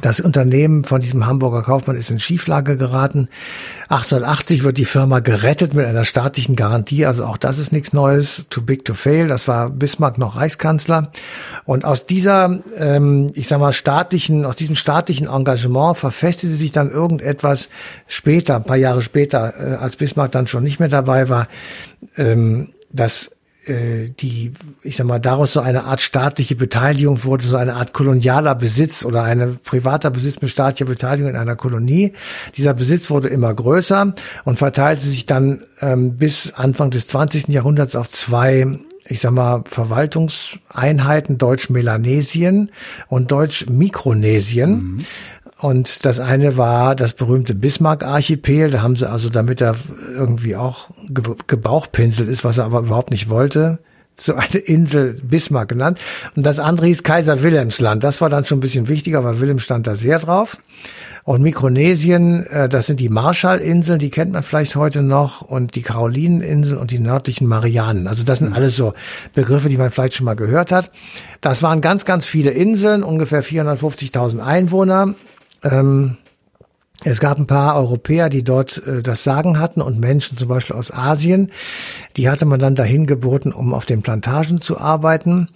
Das 0.01 0.19
Unternehmen 0.19 0.83
von 0.83 0.99
diesem 0.99 1.25
Hamburger 1.25 1.63
Kaufmann 1.63 1.95
ist 1.95 2.11
in 2.11 2.19
Schieflage 2.19 2.75
geraten. 2.75 3.29
1880 3.89 4.63
wird 4.63 4.77
die 4.77 4.85
Firma 4.85 5.19
gerettet 5.19 5.73
mit 5.73 5.85
einer 5.85 6.03
staatlichen 6.03 6.55
Garantie. 6.55 7.05
Also 7.05 7.25
auch 7.25 7.37
das 7.37 7.57
ist 7.57 7.71
nichts 7.71 7.93
Neues. 7.93 8.47
Too 8.49 8.61
big 8.61 8.83
to 8.83 8.93
fail. 8.93 9.27
Das 9.27 9.47
war 9.47 9.69
Bismarck 9.69 10.17
noch 10.17 10.35
Reichskanzler. 10.35 11.11
Und 11.65 11.85
aus 11.85 12.05
dieser, 12.05 12.59
ähm, 12.77 13.31
ich 13.35 13.47
sag 13.47 13.59
mal, 13.59 13.73
staatlichen, 13.73 14.45
aus 14.45 14.57
diesem 14.57 14.75
staatlichen 14.75 15.27
Engagement 15.27 15.97
verfestigte 15.97 16.55
sich 16.55 16.73
dann 16.73 16.91
irgendetwas 16.91 17.69
später, 18.07 18.57
ein 18.57 18.63
paar 18.65 18.77
Jahre 18.77 19.01
später, 19.01 19.53
äh, 19.57 19.75
als 19.75 19.95
Bismarck 19.95 20.31
dann 20.31 20.47
schon 20.47 20.63
nicht 20.63 20.79
mehr 20.79 20.89
dabei 20.89 21.29
war, 21.29 21.47
ähm, 22.17 22.69
dass 22.91 23.31
die, 23.67 24.53
ich 24.83 24.95
sag 24.95 25.07
mal, 25.07 25.19
daraus 25.19 25.53
so 25.53 25.59
eine 25.59 25.85
Art 25.85 26.01
staatliche 26.01 26.55
Beteiligung 26.55 27.23
wurde, 27.23 27.45
so 27.45 27.57
eine 27.57 27.75
Art 27.75 27.93
kolonialer 27.93 28.55
Besitz 28.55 29.03
oder 29.03 29.23
eine 29.23 29.57
privater 29.63 30.11
Besitz 30.11 30.41
mit 30.41 30.51
staatlicher 30.51 30.85
Beteiligung 30.85 31.31
in 31.31 31.37
einer 31.37 31.55
Kolonie. 31.55 32.13
Dieser 32.57 32.73
Besitz 32.73 33.09
wurde 33.09 33.27
immer 33.29 33.53
größer 33.53 34.13
und 34.43 34.57
verteilte 34.57 35.01
sich 35.01 35.25
dann 35.25 35.63
ähm, 35.81 36.17
bis 36.17 36.53
Anfang 36.53 36.91
des 36.91 37.07
20. 37.07 37.47
Jahrhunderts 37.47 37.95
auf 37.95 38.09
zwei 38.09 38.79
ich 39.07 39.19
sag 39.19 39.31
mal, 39.31 39.63
Verwaltungseinheiten 39.65 41.37
Deutsch-Melanesien 41.37 42.71
und 43.07 43.31
Deutsch-Mikronesien. 43.31 44.71
Mhm. 44.71 45.05
Und 45.59 46.03
das 46.05 46.19
eine 46.19 46.57
war 46.57 46.95
das 46.95 47.13
berühmte 47.13 47.55
Bismarck-Archipel. 47.55 48.71
Da 48.71 48.81
haben 48.81 48.95
sie 48.95 49.09
also, 49.09 49.29
damit 49.29 49.61
er 49.61 49.75
irgendwie 50.13 50.55
auch 50.55 50.89
gebauchpinselt 51.47 52.27
ist, 52.27 52.43
was 52.43 52.57
er 52.57 52.65
aber 52.65 52.79
überhaupt 52.79 53.11
nicht 53.11 53.29
wollte, 53.29 53.79
so 54.17 54.35
eine 54.35 54.57
Insel 54.57 55.13
Bismarck 55.21 55.69
genannt. 55.69 55.99
Und 56.35 56.45
das 56.45 56.59
andere 56.59 56.87
hieß 56.87 57.03
Kaiser 57.03 57.41
Wilhelmsland. 57.41 58.03
Das 58.03 58.21
war 58.21 58.29
dann 58.29 58.43
schon 58.43 58.57
ein 58.57 58.61
bisschen 58.61 58.87
wichtiger, 58.87 59.23
weil 59.23 59.39
Wilhelm 59.39 59.59
stand 59.59 59.87
da 59.87 59.95
sehr 59.95 60.19
drauf. 60.19 60.57
Und 61.23 61.41
Mikronesien, 61.41 62.45
äh, 62.45 62.69
das 62.69 62.85
sind 62.85 62.99
die 62.99 63.09
Marshallinseln, 63.09 63.97
die 63.97 64.11
kennt 64.11 64.33
man 64.33 64.43
vielleicht 64.43 64.75
heute 64.75 65.01
noch, 65.01 65.41
und 65.41 65.75
die 65.75 65.81
Karolineninseln 65.81 66.77
und 66.77 66.91
die 66.91 66.99
nördlichen 66.99 67.47
Marianen. 67.47 68.07
Also 68.07 68.23
das 68.23 68.37
sind 68.37 68.49
mhm. 68.49 68.55
alles 68.55 68.75
so 68.75 68.93
Begriffe, 69.33 69.67
die 69.67 69.77
man 69.77 69.89
vielleicht 69.89 70.13
schon 70.13 70.25
mal 70.25 70.35
gehört 70.35 70.71
hat. 70.71 70.91
Das 71.41 71.63
waren 71.63 71.81
ganz, 71.81 72.05
ganz 72.05 72.27
viele 72.27 72.51
Inseln, 72.51 73.01
ungefähr 73.01 73.43
450.000 73.43 74.39
Einwohner. 74.39 75.15
Ähm, 75.65 76.17
es 77.03 77.19
gab 77.19 77.37
ein 77.37 77.47
paar 77.47 77.75
Europäer, 77.75 78.29
die 78.29 78.43
dort 78.43 78.85
äh, 78.85 79.01
das 79.03 79.23
Sagen 79.23 79.59
hatten 79.59 79.81
und 79.81 79.99
Menschen 79.99 80.37
zum 80.37 80.47
Beispiel 80.47 80.75
aus 80.75 80.91
Asien. 80.91 81.51
Die 82.15 82.29
hatte 82.29 82.45
man 82.45 82.59
dann 82.59 82.75
dahin 82.75 83.05
geboten, 83.05 83.51
um 83.51 83.73
auf 83.73 83.85
den 83.85 84.01
Plantagen 84.01 84.61
zu 84.61 84.79
arbeiten. 84.79 85.49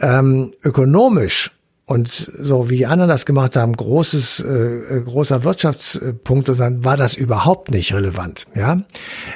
Ähm, 0.00 0.52
ökonomisch 0.64 1.50
und 1.84 2.30
so 2.38 2.70
wie 2.70 2.76
die 2.76 2.86
anderen 2.86 3.10
das 3.10 3.26
gemacht 3.26 3.56
haben, 3.56 3.76
großes, 3.76 4.40
äh, 4.40 4.96
äh 4.96 5.00
großer 5.02 5.44
Wirtschaftspunkt, 5.44 6.48
dann 6.48 6.84
war 6.84 6.96
das 6.96 7.14
überhaupt 7.14 7.70
nicht 7.70 7.92
relevant. 7.92 8.46
Ja, 8.54 8.82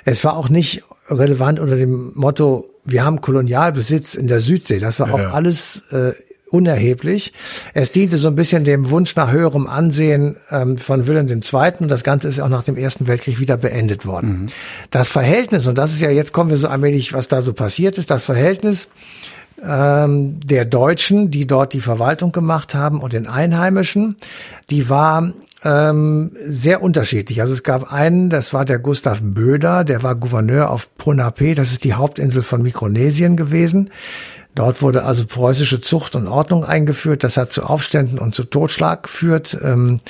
es 0.04 0.24
war 0.24 0.36
auch 0.36 0.48
nicht 0.48 0.82
relevant 1.08 1.60
unter 1.60 1.76
dem 1.76 2.12
Motto, 2.14 2.70
wir 2.84 3.04
haben 3.04 3.20
Kolonialbesitz 3.20 4.14
in 4.14 4.28
der 4.28 4.40
Südsee. 4.40 4.78
Das 4.78 5.00
war 5.00 5.08
ja. 5.08 5.14
auch 5.14 5.34
alles 5.34 5.82
äh, 5.90 6.12
unerheblich. 6.54 7.32
Es 7.74 7.90
diente 7.90 8.16
so 8.16 8.28
ein 8.28 8.36
bisschen 8.36 8.62
dem 8.64 8.90
Wunsch 8.90 9.16
nach 9.16 9.32
höherem 9.32 9.66
Ansehen 9.66 10.36
ähm, 10.50 10.78
von 10.78 11.06
Wilhelm 11.08 11.28
II. 11.28 11.72
Und 11.80 11.90
das 11.90 12.04
Ganze 12.04 12.28
ist 12.28 12.40
auch 12.40 12.48
nach 12.48 12.62
dem 12.62 12.76
Ersten 12.76 13.08
Weltkrieg 13.08 13.40
wieder 13.40 13.56
beendet 13.56 14.06
worden. 14.06 14.28
Mhm. 14.28 14.46
Das 14.90 15.08
Verhältnis, 15.08 15.66
und 15.66 15.76
das 15.76 15.92
ist 15.92 16.00
ja, 16.00 16.10
jetzt 16.10 16.32
kommen 16.32 16.50
wir 16.50 16.56
so 16.56 16.68
allmählich, 16.68 17.12
was 17.12 17.26
da 17.26 17.42
so 17.42 17.52
passiert 17.52 17.98
ist, 17.98 18.10
das 18.10 18.24
Verhältnis 18.24 18.88
ähm, 19.62 20.38
der 20.44 20.64
Deutschen, 20.64 21.30
die 21.30 21.46
dort 21.46 21.72
die 21.72 21.80
Verwaltung 21.80 22.30
gemacht 22.30 22.74
haben 22.74 23.00
und 23.00 23.12
den 23.12 23.26
Einheimischen, 23.26 24.16
die 24.70 24.88
war 24.88 25.32
ähm, 25.64 26.32
sehr 26.46 26.82
unterschiedlich. 26.82 27.40
Also 27.40 27.54
es 27.54 27.62
gab 27.62 27.92
einen, 27.92 28.30
das 28.30 28.52
war 28.52 28.64
der 28.64 28.78
Gustav 28.78 29.20
Böder, 29.22 29.84
der 29.84 30.02
war 30.02 30.14
Gouverneur 30.14 30.70
auf 30.70 30.94
Ponape, 30.96 31.54
das 31.54 31.72
ist 31.72 31.84
die 31.84 31.94
Hauptinsel 31.94 32.42
von 32.42 32.62
Mikronesien 32.62 33.36
gewesen. 33.36 33.90
Dort 34.54 34.82
wurde 34.82 35.04
also 35.04 35.26
preußische 35.26 35.80
Zucht 35.80 36.14
und 36.14 36.28
Ordnung 36.28 36.64
eingeführt. 36.64 37.24
Das 37.24 37.36
hat 37.36 37.50
zu 37.50 37.64
Aufständen 37.64 38.18
und 38.18 38.34
zu 38.34 38.44
Totschlag 38.44 39.04
geführt. 39.04 39.58
Ähm, 39.62 40.00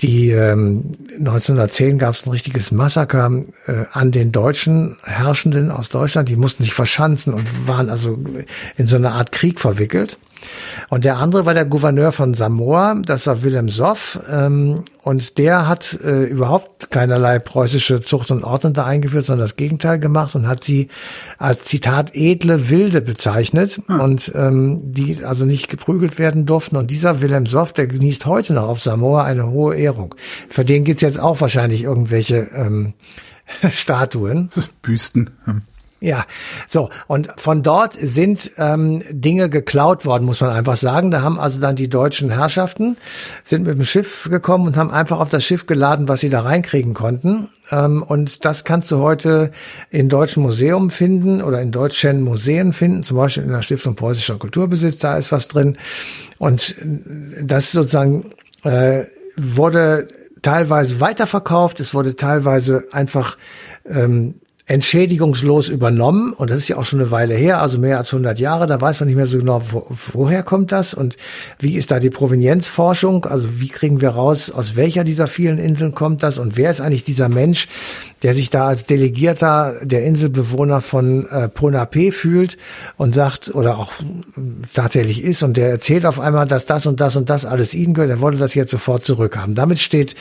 die 0.00 0.30
ähm, 0.30 0.96
1910 1.18 1.98
gab 1.98 2.14
es 2.14 2.26
ein 2.26 2.30
richtiges 2.30 2.72
Massaker 2.72 3.30
äh, 3.66 3.84
an 3.92 4.10
den 4.10 4.32
deutschen 4.32 4.96
Herrschenden 5.02 5.70
aus 5.70 5.88
Deutschland. 5.88 6.28
Die 6.28 6.36
mussten 6.36 6.62
sich 6.62 6.74
verschanzen 6.74 7.34
und 7.34 7.68
waren 7.68 7.90
also 7.90 8.18
in 8.76 8.86
so 8.86 8.96
eine 8.96 9.12
Art 9.12 9.32
Krieg 9.32 9.60
verwickelt. 9.60 10.18
Und 10.88 11.04
der 11.04 11.18
andere 11.18 11.46
war 11.46 11.54
der 11.54 11.64
Gouverneur 11.64 12.12
von 12.12 12.34
Samoa, 12.34 12.94
das 13.04 13.26
war 13.26 13.42
Wilhelm 13.42 13.68
Soff. 13.68 14.20
Ähm, 14.30 14.76
und 15.02 15.38
der 15.38 15.68
hat 15.68 15.98
äh, 16.02 16.24
überhaupt 16.24 16.90
keinerlei 16.90 17.38
preußische 17.38 18.02
Zucht 18.02 18.30
und 18.30 18.44
Ordnung 18.44 18.72
da 18.72 18.84
eingeführt, 18.84 19.26
sondern 19.26 19.44
das 19.44 19.56
Gegenteil 19.56 19.98
gemacht 19.98 20.34
und 20.34 20.48
hat 20.48 20.64
sie 20.64 20.88
als 21.38 21.64
Zitat 21.64 22.14
edle 22.14 22.70
Wilde 22.70 23.00
bezeichnet 23.00 23.80
hm. 23.86 24.00
und 24.00 24.32
ähm, 24.34 24.80
die 24.82 25.24
also 25.24 25.44
nicht 25.44 25.68
geprügelt 25.68 26.18
werden 26.18 26.46
durften. 26.46 26.76
Und 26.76 26.90
dieser 26.90 27.20
Wilhelm 27.20 27.46
Soff, 27.46 27.72
der 27.72 27.86
genießt 27.86 28.26
heute 28.26 28.54
noch 28.54 28.68
auf 28.68 28.82
Samoa 28.82 29.24
eine 29.24 29.50
hohe 29.50 29.76
Ehrung. 29.76 30.14
Für 30.48 30.64
den 30.64 30.84
gibt's 30.84 31.02
jetzt 31.02 31.20
auch 31.20 31.40
wahrscheinlich 31.40 31.82
irgendwelche 31.82 32.48
ähm, 32.54 32.94
Statuen. 33.68 34.50
Büsten. 34.82 35.30
Ja, 36.04 36.26
so 36.68 36.90
und 37.06 37.30
von 37.38 37.62
dort 37.62 37.94
sind 37.98 38.50
ähm, 38.58 39.02
Dinge 39.10 39.48
geklaut 39.48 40.04
worden, 40.04 40.26
muss 40.26 40.42
man 40.42 40.50
einfach 40.50 40.76
sagen. 40.76 41.10
Da 41.10 41.22
haben 41.22 41.40
also 41.40 41.58
dann 41.60 41.76
die 41.76 41.88
deutschen 41.88 42.28
Herrschaften 42.28 42.98
sind 43.42 43.66
mit 43.66 43.74
dem 43.74 43.86
Schiff 43.86 44.28
gekommen 44.30 44.66
und 44.66 44.76
haben 44.76 44.90
einfach 44.90 45.18
auf 45.18 45.30
das 45.30 45.42
Schiff 45.44 45.64
geladen, 45.64 46.06
was 46.06 46.20
sie 46.20 46.28
da 46.28 46.40
reinkriegen 46.40 46.92
konnten. 46.92 47.48
Ähm, 47.70 48.02
und 48.02 48.44
das 48.44 48.64
kannst 48.64 48.90
du 48.90 48.98
heute 48.98 49.50
in 49.88 50.10
deutschen 50.10 50.42
Museum 50.42 50.90
finden 50.90 51.40
oder 51.40 51.62
in 51.62 51.72
deutschen 51.72 52.20
Museen 52.20 52.74
finden, 52.74 53.02
zum 53.02 53.16
Beispiel 53.16 53.44
in 53.44 53.52
der 53.52 53.62
Stiftung 53.62 53.94
Preußischer 53.94 54.36
Kulturbesitz. 54.36 54.98
Da 54.98 55.16
ist 55.16 55.32
was 55.32 55.48
drin 55.48 55.78
und 56.36 56.76
das 57.40 57.72
sozusagen 57.72 58.32
äh, 58.64 59.04
wurde 59.38 60.08
teilweise 60.42 61.00
weiterverkauft. 61.00 61.80
Es 61.80 61.94
wurde 61.94 62.14
teilweise 62.14 62.84
einfach 62.92 63.38
ähm, 63.86 64.34
entschädigungslos 64.66 65.68
übernommen. 65.68 66.32
Und 66.32 66.50
das 66.50 66.58
ist 66.58 66.68
ja 66.68 66.78
auch 66.78 66.84
schon 66.84 67.00
eine 67.00 67.10
Weile 67.10 67.34
her, 67.34 67.60
also 67.60 67.78
mehr 67.78 67.98
als 67.98 68.12
100 68.14 68.38
Jahre, 68.38 68.66
da 68.66 68.80
weiß 68.80 69.00
man 69.00 69.08
nicht 69.08 69.16
mehr 69.16 69.26
so 69.26 69.36
genau, 69.36 69.60
wo, 69.70 69.86
woher 70.12 70.42
kommt 70.42 70.72
das 70.72 70.94
und 70.94 71.18
wie 71.58 71.76
ist 71.76 71.90
da 71.90 71.98
die 71.98 72.08
Provenienzforschung, 72.08 73.26
also 73.26 73.60
wie 73.60 73.68
kriegen 73.68 74.00
wir 74.00 74.10
raus, 74.10 74.50
aus 74.50 74.74
welcher 74.74 75.04
dieser 75.04 75.26
vielen 75.26 75.58
Inseln 75.58 75.94
kommt 75.94 76.22
das? 76.22 76.38
Und 76.38 76.56
wer 76.56 76.70
ist 76.70 76.80
eigentlich 76.80 77.04
dieser 77.04 77.28
Mensch, 77.28 77.68
der 78.22 78.34
sich 78.34 78.48
da 78.48 78.66
als 78.66 78.86
Delegierter 78.86 79.74
der 79.82 80.04
Inselbewohner 80.04 80.80
von 80.80 81.28
äh, 81.28 81.50
Ponape 81.50 82.10
fühlt 82.10 82.56
und 82.96 83.14
sagt, 83.14 83.54
oder 83.54 83.76
auch 83.76 83.92
tatsächlich 84.72 85.22
ist? 85.22 85.42
Und 85.42 85.58
der 85.58 85.68
erzählt 85.68 86.06
auf 86.06 86.20
einmal, 86.20 86.46
dass 86.46 86.64
das 86.64 86.86
und 86.86 87.02
das 87.02 87.16
und 87.16 87.28
das 87.28 87.44
alles 87.44 87.74
ihnen 87.74 87.92
gehört, 87.92 88.10
er 88.10 88.20
wollte 88.20 88.38
das 88.38 88.54
jetzt 88.54 88.70
sofort 88.70 89.04
zurückhaben. 89.04 89.54
Damit 89.54 89.78
steht 89.78 90.14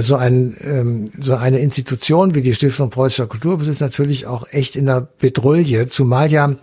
so, 0.00 0.16
ein, 0.16 0.56
ähm, 0.62 1.10
so 1.20 1.36
eine 1.36 1.58
Institution 1.58 2.34
wie 2.34 2.42
die 2.42 2.54
Stiftung 2.54 2.90
Preußischer 2.90 3.26
Kulturbesitz 3.26 3.80
natürlich 3.80 4.26
auch 4.26 4.46
echt 4.50 4.76
in 4.76 4.86
der 4.86 5.00
Petrouille, 5.00 5.88
zumal 5.88 6.30
ja 6.32 6.56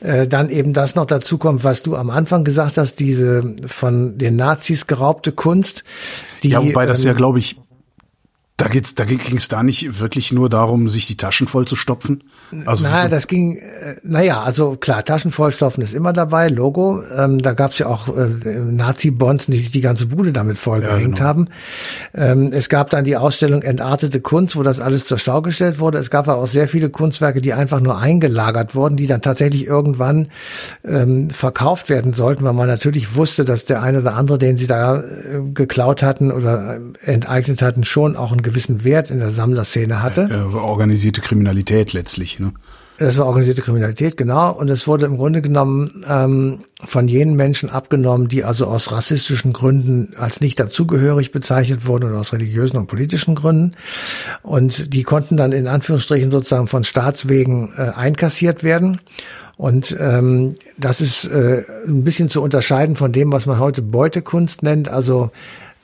äh, 0.00 0.28
dann 0.28 0.50
eben 0.50 0.72
das 0.72 0.94
noch 0.94 1.06
dazu 1.06 1.38
kommt, 1.38 1.64
was 1.64 1.82
du 1.82 1.96
am 1.96 2.10
Anfang 2.10 2.44
gesagt 2.44 2.76
hast, 2.76 3.00
diese 3.00 3.54
von 3.66 4.18
den 4.18 4.36
Nazis 4.36 4.86
geraubte 4.86 5.32
Kunst. 5.32 5.84
Die, 6.42 6.50
ja, 6.50 6.64
wobei 6.64 6.86
das 6.86 7.00
ähm, 7.00 7.08
ja, 7.08 7.12
glaube 7.14 7.38
ich, 7.38 7.56
da 8.60 8.68
geht's, 8.68 8.94
da 8.94 9.04
ging 9.06 9.36
es 9.36 9.48
da 9.48 9.62
nicht 9.62 10.00
wirklich 10.00 10.32
nur 10.32 10.50
darum, 10.50 10.88
sich 10.88 11.06
die 11.06 11.16
Taschen 11.16 11.46
voll 11.46 11.66
zu 11.66 11.76
stopfen. 11.76 12.22
Also 12.66 12.84
naja, 12.84 13.08
das 13.08 13.26
ging, 13.26 13.56
äh, 13.56 13.96
naja, 14.02 14.42
also 14.42 14.76
klar, 14.76 15.02
Taschen 15.04 15.30
vollstopfen 15.30 15.82
ist 15.82 15.94
immer 15.94 16.12
dabei, 16.12 16.48
Logo. 16.48 17.02
Ähm, 17.16 17.40
da 17.40 17.54
gab's 17.54 17.78
ja 17.78 17.86
auch 17.86 18.08
äh, 18.08 18.28
Nazi-Bonds, 18.28 19.46
die 19.46 19.58
sich 19.58 19.70
die 19.70 19.80
ganze 19.80 20.06
Bude 20.06 20.32
damit 20.32 20.58
vollgehängt 20.58 21.18
ja, 21.20 21.32
genau. 21.32 21.46
haben. 21.46 21.48
Ähm, 22.12 22.50
es 22.52 22.68
gab 22.68 22.90
dann 22.90 23.04
die 23.04 23.16
Ausstellung 23.16 23.62
Entartete 23.62 24.20
Kunst, 24.20 24.56
wo 24.56 24.62
das 24.62 24.78
alles 24.78 25.06
zur 25.06 25.18
Schau 25.18 25.40
gestellt 25.40 25.78
wurde. 25.78 25.98
Es 25.98 26.10
gab 26.10 26.28
aber 26.28 26.42
auch 26.42 26.46
sehr 26.46 26.68
viele 26.68 26.90
Kunstwerke, 26.90 27.40
die 27.40 27.54
einfach 27.54 27.80
nur 27.80 27.98
eingelagert 27.98 28.74
wurden, 28.74 28.96
die 28.96 29.06
dann 29.06 29.22
tatsächlich 29.22 29.66
irgendwann 29.66 30.28
ähm, 30.84 31.30
verkauft 31.30 31.88
werden 31.88 32.12
sollten, 32.12 32.44
weil 32.44 32.52
man 32.52 32.68
natürlich 32.68 33.14
wusste, 33.14 33.46
dass 33.46 33.64
der 33.64 33.80
eine 33.80 34.00
oder 34.00 34.14
andere, 34.14 34.36
den 34.36 34.58
sie 34.58 34.66
da 34.66 34.98
äh, 34.98 35.04
geklaut 35.54 36.02
hatten 36.02 36.30
oder 36.30 36.76
äh, 36.76 37.12
enteignet 37.12 37.62
hatten, 37.62 37.84
schon 37.84 38.16
auch 38.16 38.32
ein 38.32 38.42
gewissen 38.50 38.84
Wert 38.84 39.10
in 39.10 39.18
der 39.18 39.30
Sammlerszene 39.30 40.02
hatte. 40.02 40.28
Äh, 40.30 40.56
organisierte 40.56 41.20
Kriminalität 41.20 41.92
letztlich. 41.92 42.38
Ne? 42.38 42.52
Das 43.00 43.16
war 43.16 43.24
organisierte 43.24 43.62
Kriminalität, 43.62 44.18
genau. 44.18 44.52
Und 44.52 44.68
es 44.68 44.86
wurde 44.86 45.06
im 45.06 45.16
Grunde 45.16 45.40
genommen 45.40 46.04
ähm, 46.06 46.60
von 46.84 47.08
jenen 47.08 47.34
Menschen 47.34 47.70
abgenommen, 47.70 48.28
die 48.28 48.44
also 48.44 48.66
aus 48.66 48.92
rassistischen 48.92 49.54
Gründen 49.54 50.12
als 50.18 50.42
nicht 50.42 50.60
dazugehörig 50.60 51.32
bezeichnet 51.32 51.86
wurden 51.86 52.10
oder 52.10 52.20
aus 52.20 52.34
religiösen 52.34 52.76
und 52.76 52.88
politischen 52.88 53.34
Gründen. 53.34 53.72
Und 54.42 54.92
die 54.92 55.02
konnten 55.02 55.38
dann 55.38 55.52
in 55.52 55.66
Anführungsstrichen 55.66 56.30
sozusagen 56.30 56.66
von 56.66 56.84
Staatswegen 56.84 57.72
äh, 57.74 57.84
einkassiert 57.96 58.64
werden. 58.64 59.00
Und 59.56 59.96
ähm, 59.98 60.56
das 60.76 61.00
ist 61.00 61.24
äh, 61.24 61.64
ein 61.86 62.04
bisschen 62.04 62.28
zu 62.28 62.42
unterscheiden 62.42 62.96
von 62.96 63.12
dem, 63.12 63.32
was 63.32 63.46
man 63.46 63.58
heute 63.58 63.80
Beutekunst 63.80 64.62
nennt. 64.62 64.90
Also 64.90 65.30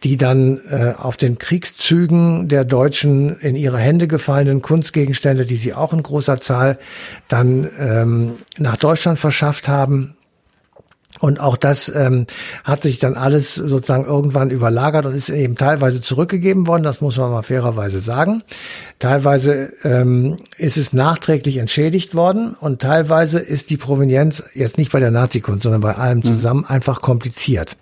die 0.05 0.17
dann 0.17 0.61
äh, 0.71 0.95
auf 0.97 1.17
den 1.17 1.39
Kriegszügen 1.39 2.49
der 2.49 2.65
Deutschen 2.65 3.39
in 3.41 3.57
ihre 3.57 3.79
Hände 3.79 4.09
gefallenen 4.09 4.63
Kunstgegenstände, 4.63 5.47
die 5.47 5.57
sie 5.57 5.75
auch 5.75 5.93
in 5.93 6.03
großer 6.03 6.39
Zahl 6.39 6.79
dann 7.29 7.69
ähm, 7.79 8.35
nach 8.59 8.77
Deutschland 8.77 9.19
verschafft 9.19 9.69
haben, 9.69 10.16
und 11.21 11.41
auch 11.41 11.57
das 11.57 11.89
ähm, 11.95 12.27
hat 12.65 12.83
sich 12.83 12.99
dann 12.99 13.15
alles 13.15 13.55
sozusagen 13.55 14.05
irgendwann 14.05 14.51
überlagert 14.51 15.07
und 15.07 15.15
ist 15.15 15.29
eben 15.29 15.57
teilweise 15.57 16.01
zurückgegeben 16.01 16.67
worden, 16.67 16.83
das 16.83 17.01
muss 17.01 17.17
man 17.17 17.31
mal 17.31 17.43
fairerweise 17.43 18.01
sagen. 18.01 18.43
Teilweise 18.99 19.73
ähm, 19.85 20.37
ist 20.59 20.77
es 20.77 20.93
nachträglich 20.93 21.59
entschädigt 21.59 22.15
worden 22.15 22.55
und 22.59 22.81
teilweise 22.81 23.39
ist 23.39 23.71
die 23.71 23.77
Provenienz 23.77 24.43
jetzt 24.55 24.79
nicht 24.79 24.93
bei 24.93 25.01
der 25.01 25.11
Nazi-Kunst, 25.11 25.65
sondern 25.65 25.81
bei 25.81 25.97
allem 25.97 26.19
mhm. 26.19 26.23
zusammen 26.23 26.61
mhm. 26.61 26.67
einfach 26.75 27.01
kompliziert. 27.01 27.77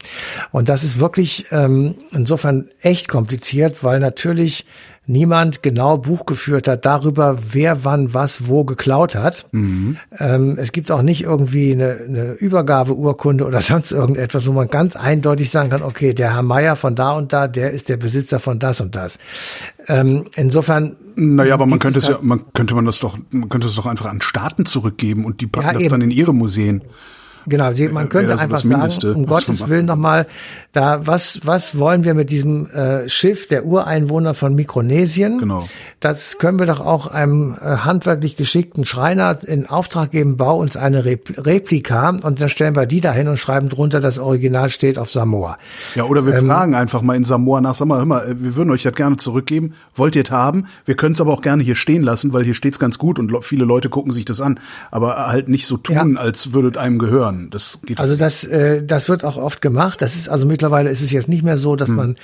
Und 0.50 0.68
das 0.68 0.84
ist 0.84 0.98
wirklich 0.98 1.46
ähm, 1.50 1.94
insofern 2.12 2.68
echt 2.80 3.08
kompliziert, 3.08 3.84
weil 3.84 4.00
natürlich 4.00 4.66
niemand 5.06 5.62
genau 5.62 5.98
Buch 5.98 6.26
geführt 6.26 6.68
hat 6.68 6.86
darüber, 6.86 7.36
wer 7.52 7.84
wann 7.84 8.14
was 8.14 8.48
wo 8.48 8.64
geklaut 8.64 9.14
hat. 9.14 9.46
Mhm. 9.52 9.98
Ähm, 10.18 10.56
es 10.58 10.72
gibt 10.72 10.90
auch 10.90 11.02
nicht 11.02 11.22
irgendwie 11.22 11.72
eine, 11.72 11.98
eine 12.08 12.32
Übergabeurkunde 12.32 13.44
oder 13.44 13.60
sonst 13.62 13.92
irgendetwas, 13.92 14.46
wo 14.46 14.52
man 14.52 14.68
ganz 14.68 14.96
eindeutig 14.96 15.50
sagen 15.50 15.70
kann, 15.70 15.82
okay, 15.82 16.14
der 16.14 16.34
Herr 16.34 16.42
Meier 16.42 16.76
von 16.76 16.94
da 16.94 17.12
und 17.12 17.32
da, 17.32 17.48
der 17.48 17.70
ist 17.70 17.88
der 17.88 17.96
Besitzer 17.96 18.40
von 18.40 18.58
das 18.58 18.80
und 18.80 18.96
das. 18.96 19.18
Ähm, 19.86 20.26
insofern. 20.36 20.96
Naja, 21.16 21.54
aber 21.54 21.66
man 21.66 21.78
könnte 21.78 21.98
es 21.98 22.08
ja, 22.08 22.18
man 22.22 22.52
könnte 22.52 22.74
man 22.74 22.86
das 22.86 22.98
doch, 23.00 23.16
man 23.30 23.48
könnte 23.48 23.66
es 23.66 23.74
doch 23.74 23.86
einfach 23.86 24.06
an 24.06 24.20
Staaten 24.20 24.64
zurückgeben 24.66 25.24
und 25.24 25.40
die 25.40 25.46
packen 25.46 25.66
ja, 25.66 25.72
das 25.74 25.84
eben. 25.84 25.90
dann 25.90 26.00
in 26.00 26.10
ihre 26.10 26.34
Museen. 26.34 26.82
Genau, 27.46 27.70
man 27.92 28.08
könnte 28.08 28.38
einfach 28.38 28.58
sagen, 28.58 29.14
um 29.14 29.26
Gottes 29.26 29.68
Willen 29.68 29.86
nochmal, 29.86 30.26
da, 30.72 31.06
was, 31.06 31.40
was 31.44 31.78
wollen 31.78 32.04
wir 32.04 32.14
mit 32.14 32.30
diesem 32.30 32.66
äh, 32.70 33.08
Schiff 33.08 33.48
der 33.48 33.66
Ureinwohner 33.66 34.34
von 34.34 34.54
Mikronesien? 34.54 35.38
Genau. 35.38 35.68
Das 36.00 36.38
können 36.38 36.58
wir 36.58 36.66
doch 36.66 36.80
auch 36.80 37.06
einem 37.06 37.54
äh, 37.54 37.64
handwerklich 37.64 38.36
geschickten 38.36 38.84
Schreiner 38.84 39.38
in 39.46 39.66
Auftrag 39.66 40.10
geben, 40.10 40.36
bau 40.36 40.58
uns 40.58 40.76
eine 40.76 41.04
Replika 41.04 42.10
und 42.10 42.40
dann 42.40 42.48
stellen 42.48 42.76
wir 42.76 42.86
die 42.86 43.00
dahin 43.00 43.28
und 43.28 43.36
schreiben 43.36 43.68
drunter, 43.68 44.00
das 44.00 44.18
Original 44.18 44.70
steht 44.70 44.98
auf 44.98 45.10
Samoa. 45.10 45.58
Ja, 45.94 46.04
oder 46.04 46.26
wir 46.26 46.34
ähm, 46.34 46.46
fragen 46.46 46.74
einfach 46.74 47.02
mal 47.02 47.16
in 47.16 47.24
Samoa 47.24 47.60
nach, 47.60 47.74
sag 47.74 47.86
mal, 47.86 47.98
hör 47.98 48.06
mal, 48.06 48.36
wir 48.38 48.56
würden 48.56 48.70
euch 48.70 48.82
das 48.82 48.94
gerne 48.94 49.16
zurückgeben, 49.16 49.74
wollt 49.94 50.16
ihr 50.16 50.24
es 50.24 50.30
haben? 50.30 50.66
Wir 50.86 50.96
können 50.96 51.12
es 51.12 51.20
aber 51.20 51.32
auch 51.32 51.42
gerne 51.42 51.62
hier 51.62 51.76
stehen 51.76 52.02
lassen, 52.02 52.32
weil 52.32 52.44
hier 52.44 52.54
steht's 52.54 52.78
ganz 52.78 52.98
gut 52.98 53.18
und 53.18 53.32
viele 53.44 53.64
Leute 53.64 53.90
gucken 53.90 54.12
sich 54.12 54.24
das 54.24 54.40
an, 54.40 54.60
aber 54.90 55.28
halt 55.28 55.48
nicht 55.48 55.66
so 55.66 55.76
tun, 55.76 56.14
ja. 56.14 56.20
als 56.20 56.52
würde 56.52 56.68
es 56.68 56.76
einem 56.76 56.98
gehören 56.98 57.33
hören. 57.34 57.50
Das 57.50 57.80
geht 57.84 58.00
also 58.00 58.16
das, 58.16 58.44
äh, 58.44 58.82
das 58.82 59.08
wird 59.08 59.24
auch 59.24 59.36
oft 59.36 59.60
gemacht. 59.60 60.02
Das 60.02 60.14
ist 60.14 60.28
also 60.28 60.46
mittlerweile 60.46 60.90
ist 60.90 61.02
es 61.02 61.10
jetzt 61.10 61.28
nicht 61.28 61.42
mehr 61.42 61.58
so, 61.58 61.76
dass 61.76 61.88
hm. 61.88 61.96
man 61.96 62.16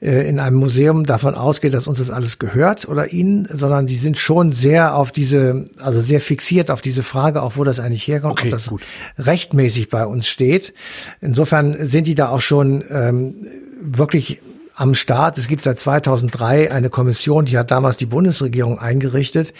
äh, 0.00 0.28
in 0.28 0.38
einem 0.38 0.56
Museum 0.56 1.04
davon 1.04 1.34
ausgeht, 1.34 1.74
dass 1.74 1.86
uns 1.86 1.98
das 1.98 2.10
alles 2.10 2.38
gehört 2.38 2.88
oder 2.88 3.12
ihnen, 3.12 3.48
sondern 3.52 3.86
die 3.86 3.96
sind 3.96 4.18
schon 4.18 4.52
sehr 4.52 4.94
auf 4.94 5.12
diese, 5.12 5.66
also 5.78 6.00
sehr 6.00 6.20
fixiert 6.20 6.70
auf 6.70 6.80
diese 6.80 7.02
Frage, 7.02 7.42
auch 7.42 7.56
wo 7.56 7.64
das 7.64 7.80
eigentlich 7.80 8.06
herkommt, 8.06 8.32
okay, 8.32 8.48
ob 8.48 8.50
das 8.52 8.66
gut. 8.66 8.82
rechtmäßig 9.18 9.88
bei 9.88 10.06
uns 10.06 10.28
steht. 10.28 10.74
Insofern 11.20 11.86
sind 11.86 12.06
die 12.06 12.14
da 12.14 12.28
auch 12.28 12.40
schon 12.40 12.84
ähm, 12.90 13.34
wirklich 13.80 14.40
am 14.78 14.94
Start. 14.94 15.38
Es 15.38 15.48
gibt 15.48 15.64
seit 15.64 15.80
2003 15.80 16.70
eine 16.70 16.88
Kommission, 16.88 17.44
die 17.44 17.58
hat 17.58 17.72
damals 17.72 17.96
die 17.96 18.06
Bundesregierung 18.06 18.78
eingerichtet. 18.78 19.52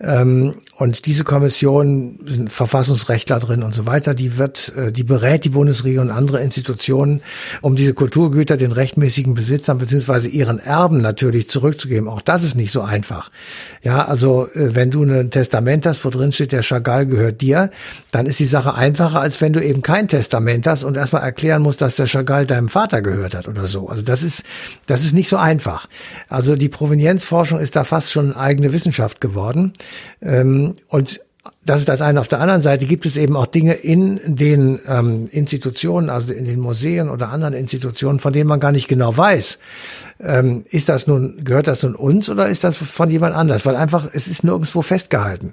Ähm, 0.00 0.52
und 0.78 1.06
diese 1.06 1.24
Kommission 1.24 2.20
sind 2.24 2.52
Verfassungsrechtler 2.52 3.40
drin 3.40 3.64
und 3.64 3.74
so 3.74 3.86
weiter. 3.86 4.14
Die 4.14 4.38
wird, 4.38 4.72
äh, 4.76 4.92
die 4.92 5.02
berät 5.02 5.44
die 5.44 5.48
Bundesregierung 5.48 6.06
und 6.06 6.14
andere 6.14 6.40
Institutionen, 6.40 7.20
um 7.62 7.74
diese 7.74 7.94
Kulturgüter 7.94 8.56
den 8.56 8.70
rechtmäßigen 8.70 9.34
Besitzern 9.34 9.78
beziehungsweise 9.78 10.28
ihren 10.28 10.60
Erben 10.60 10.98
natürlich 10.98 11.50
zurückzugeben. 11.50 12.08
Auch 12.08 12.22
das 12.22 12.44
ist 12.44 12.54
nicht 12.54 12.70
so 12.70 12.82
einfach. 12.82 13.30
Ja, 13.82 14.04
also 14.04 14.46
äh, 14.54 14.76
wenn 14.76 14.92
du 14.92 15.02
ein 15.02 15.32
Testament 15.32 15.84
hast, 15.84 16.04
wo 16.04 16.10
drin 16.10 16.30
steht, 16.30 16.52
der 16.52 16.62
Chagall 16.62 17.06
gehört 17.06 17.40
dir, 17.40 17.70
dann 18.12 18.26
ist 18.26 18.38
die 18.38 18.44
Sache 18.44 18.74
einfacher, 18.74 19.20
als 19.20 19.40
wenn 19.40 19.52
du 19.52 19.62
eben 19.62 19.82
kein 19.82 20.06
Testament 20.06 20.68
hast 20.68 20.84
und 20.84 20.96
erstmal 20.96 21.22
erklären 21.22 21.60
musst, 21.60 21.80
dass 21.80 21.96
der 21.96 22.06
Chagall 22.06 22.46
deinem 22.46 22.68
Vater 22.68 23.02
gehört 23.02 23.34
hat 23.34 23.48
oder 23.48 23.66
so. 23.66 23.88
Also 23.88 24.02
das 24.02 24.22
ist 24.22 24.44
das 24.86 25.04
ist 25.04 25.12
nicht 25.12 25.28
so 25.28 25.36
einfach. 25.36 25.88
Also 26.28 26.56
die 26.56 26.68
Provenienzforschung 26.68 27.58
ist 27.58 27.76
da 27.76 27.84
fast 27.84 28.12
schon 28.12 28.34
eigene 28.34 28.72
Wissenschaft 28.72 29.20
geworden. 29.20 29.72
Ähm, 30.22 30.74
und 30.88 31.20
das 31.62 31.80
ist 31.80 31.90
das 31.90 32.00
eine. 32.00 32.20
Auf 32.20 32.28
der 32.28 32.40
anderen 32.40 32.62
Seite 32.62 32.86
gibt 32.86 33.04
es 33.04 33.18
eben 33.18 33.36
auch 33.36 33.46
Dinge 33.46 33.74
in 33.74 34.18
den 34.24 34.80
ähm, 34.88 35.28
Institutionen, 35.30 36.08
also 36.08 36.32
in 36.32 36.46
den 36.46 36.58
Museen 36.58 37.10
oder 37.10 37.28
anderen 37.28 37.52
Institutionen, 37.52 38.18
von 38.18 38.32
denen 38.32 38.48
man 38.48 38.60
gar 38.60 38.72
nicht 38.72 38.88
genau 38.88 39.14
weiß, 39.14 39.58
ähm, 40.20 40.64
ist 40.70 40.88
das 40.88 41.06
nun, 41.06 41.44
gehört 41.44 41.68
das 41.68 41.82
nun 41.82 41.94
uns 41.94 42.30
oder 42.30 42.48
ist 42.48 42.64
das 42.64 42.78
von 42.78 43.10
jemand 43.10 43.34
anders? 43.34 43.66
Weil 43.66 43.76
einfach, 43.76 44.08
es 44.10 44.26
ist 44.26 44.42
nirgendwo 44.42 44.80
festgehalten. 44.80 45.52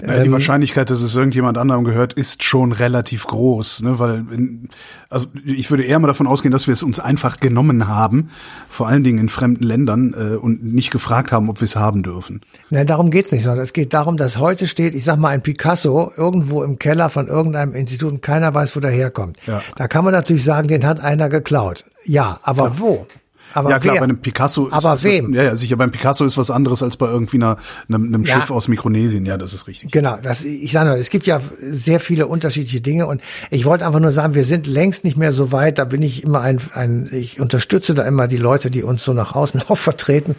Naja, 0.00 0.20
die 0.22 0.26
ähm, 0.26 0.32
Wahrscheinlichkeit, 0.32 0.90
dass 0.90 1.02
es 1.02 1.16
irgendjemand 1.16 1.58
anderem 1.58 1.82
gehört, 1.82 2.12
ist 2.12 2.44
schon 2.44 2.70
relativ 2.70 3.26
groß, 3.26 3.82
ne? 3.82 3.98
weil, 3.98 4.24
in, 4.30 4.68
also 5.10 5.26
ich 5.44 5.70
würde 5.70 5.82
eher 5.82 5.98
mal 5.98 6.06
davon 6.06 6.28
ausgehen, 6.28 6.52
dass 6.52 6.68
wir 6.68 6.72
es 6.72 6.84
uns 6.84 7.00
einfach 7.00 7.40
genommen 7.40 7.88
haben, 7.88 8.30
vor 8.68 8.86
allen 8.86 9.02
Dingen 9.02 9.18
in 9.18 9.28
fremden 9.28 9.64
Ländern 9.64 10.14
äh, 10.16 10.36
und 10.36 10.62
nicht 10.62 10.92
gefragt 10.92 11.32
haben, 11.32 11.48
ob 11.48 11.60
wir 11.60 11.64
es 11.64 11.74
haben 11.74 12.04
dürfen. 12.04 12.42
Nein, 12.70 12.86
darum 12.86 13.10
geht's 13.10 13.32
nicht, 13.32 13.42
sondern 13.42 13.64
es 13.64 13.72
geht 13.72 13.92
darum, 13.92 14.16
dass 14.16 14.38
heute 14.38 14.68
steht, 14.68 14.94
ich 14.94 15.04
sag 15.04 15.18
mal, 15.18 15.30
ein 15.30 15.42
Picasso 15.48 16.12
irgendwo 16.14 16.62
im 16.62 16.78
Keller 16.78 17.08
von 17.08 17.26
irgendeinem 17.26 17.72
Institut 17.72 18.12
und 18.12 18.20
keiner 18.20 18.52
weiß, 18.52 18.76
wo 18.76 18.80
der 18.80 18.90
herkommt. 18.90 19.38
Ja. 19.46 19.62
Da 19.76 19.88
kann 19.88 20.04
man 20.04 20.12
natürlich 20.12 20.44
sagen, 20.44 20.68
den 20.68 20.84
hat 20.84 21.00
einer 21.00 21.30
geklaut. 21.30 21.86
Ja, 22.04 22.38
aber 22.42 22.64
ja. 22.64 22.78
wo? 22.78 23.06
Aber 23.54 23.70
ja 23.70 23.78
klar, 23.78 23.94
wer? 23.94 24.00
bei 24.00 24.04
einem 24.04 24.18
Picasso 24.18 24.66
ist 24.66 24.72
Aber 24.72 25.02
wem? 25.02 25.32
Ja, 25.32 25.42
ja, 25.42 25.56
sicher, 25.56 25.76
beim 25.76 25.90
Picasso 25.90 26.24
ist 26.24 26.36
was 26.36 26.50
anderes 26.50 26.82
als 26.82 26.96
bei 26.96 27.06
irgendwie 27.06 27.36
einer, 27.36 27.56
einem, 27.88 28.14
einem 28.14 28.22
ja. 28.22 28.40
Schiff 28.40 28.50
aus 28.50 28.68
Mikronesien. 28.68 29.24
Ja, 29.26 29.36
das 29.36 29.52
ist 29.54 29.66
richtig. 29.66 29.90
Genau, 29.90 30.18
das, 30.22 30.44
ich 30.44 30.72
sage 30.72 30.90
nur, 30.90 30.98
es 30.98 31.10
gibt 31.10 31.26
ja 31.26 31.40
sehr 31.60 32.00
viele 32.00 32.26
unterschiedliche 32.26 32.80
Dinge 32.80 33.06
und 33.06 33.20
ich 33.50 33.64
wollte 33.64 33.86
einfach 33.86 34.00
nur 34.00 34.10
sagen, 34.10 34.34
wir 34.34 34.44
sind 34.44 34.66
längst 34.66 35.04
nicht 35.04 35.16
mehr 35.16 35.32
so 35.32 35.52
weit. 35.52 35.78
Da 35.78 35.84
bin 35.84 36.02
ich 36.02 36.22
immer 36.22 36.40
ein, 36.40 36.60
ein 36.74 37.08
ich 37.12 37.40
unterstütze 37.40 37.94
da 37.94 38.02
immer 38.04 38.26
die 38.26 38.36
Leute, 38.36 38.70
die 38.70 38.82
uns 38.82 39.04
so 39.04 39.12
nach 39.12 39.34
außen 39.34 39.62
auch 39.68 39.78
vertreten. 39.78 40.36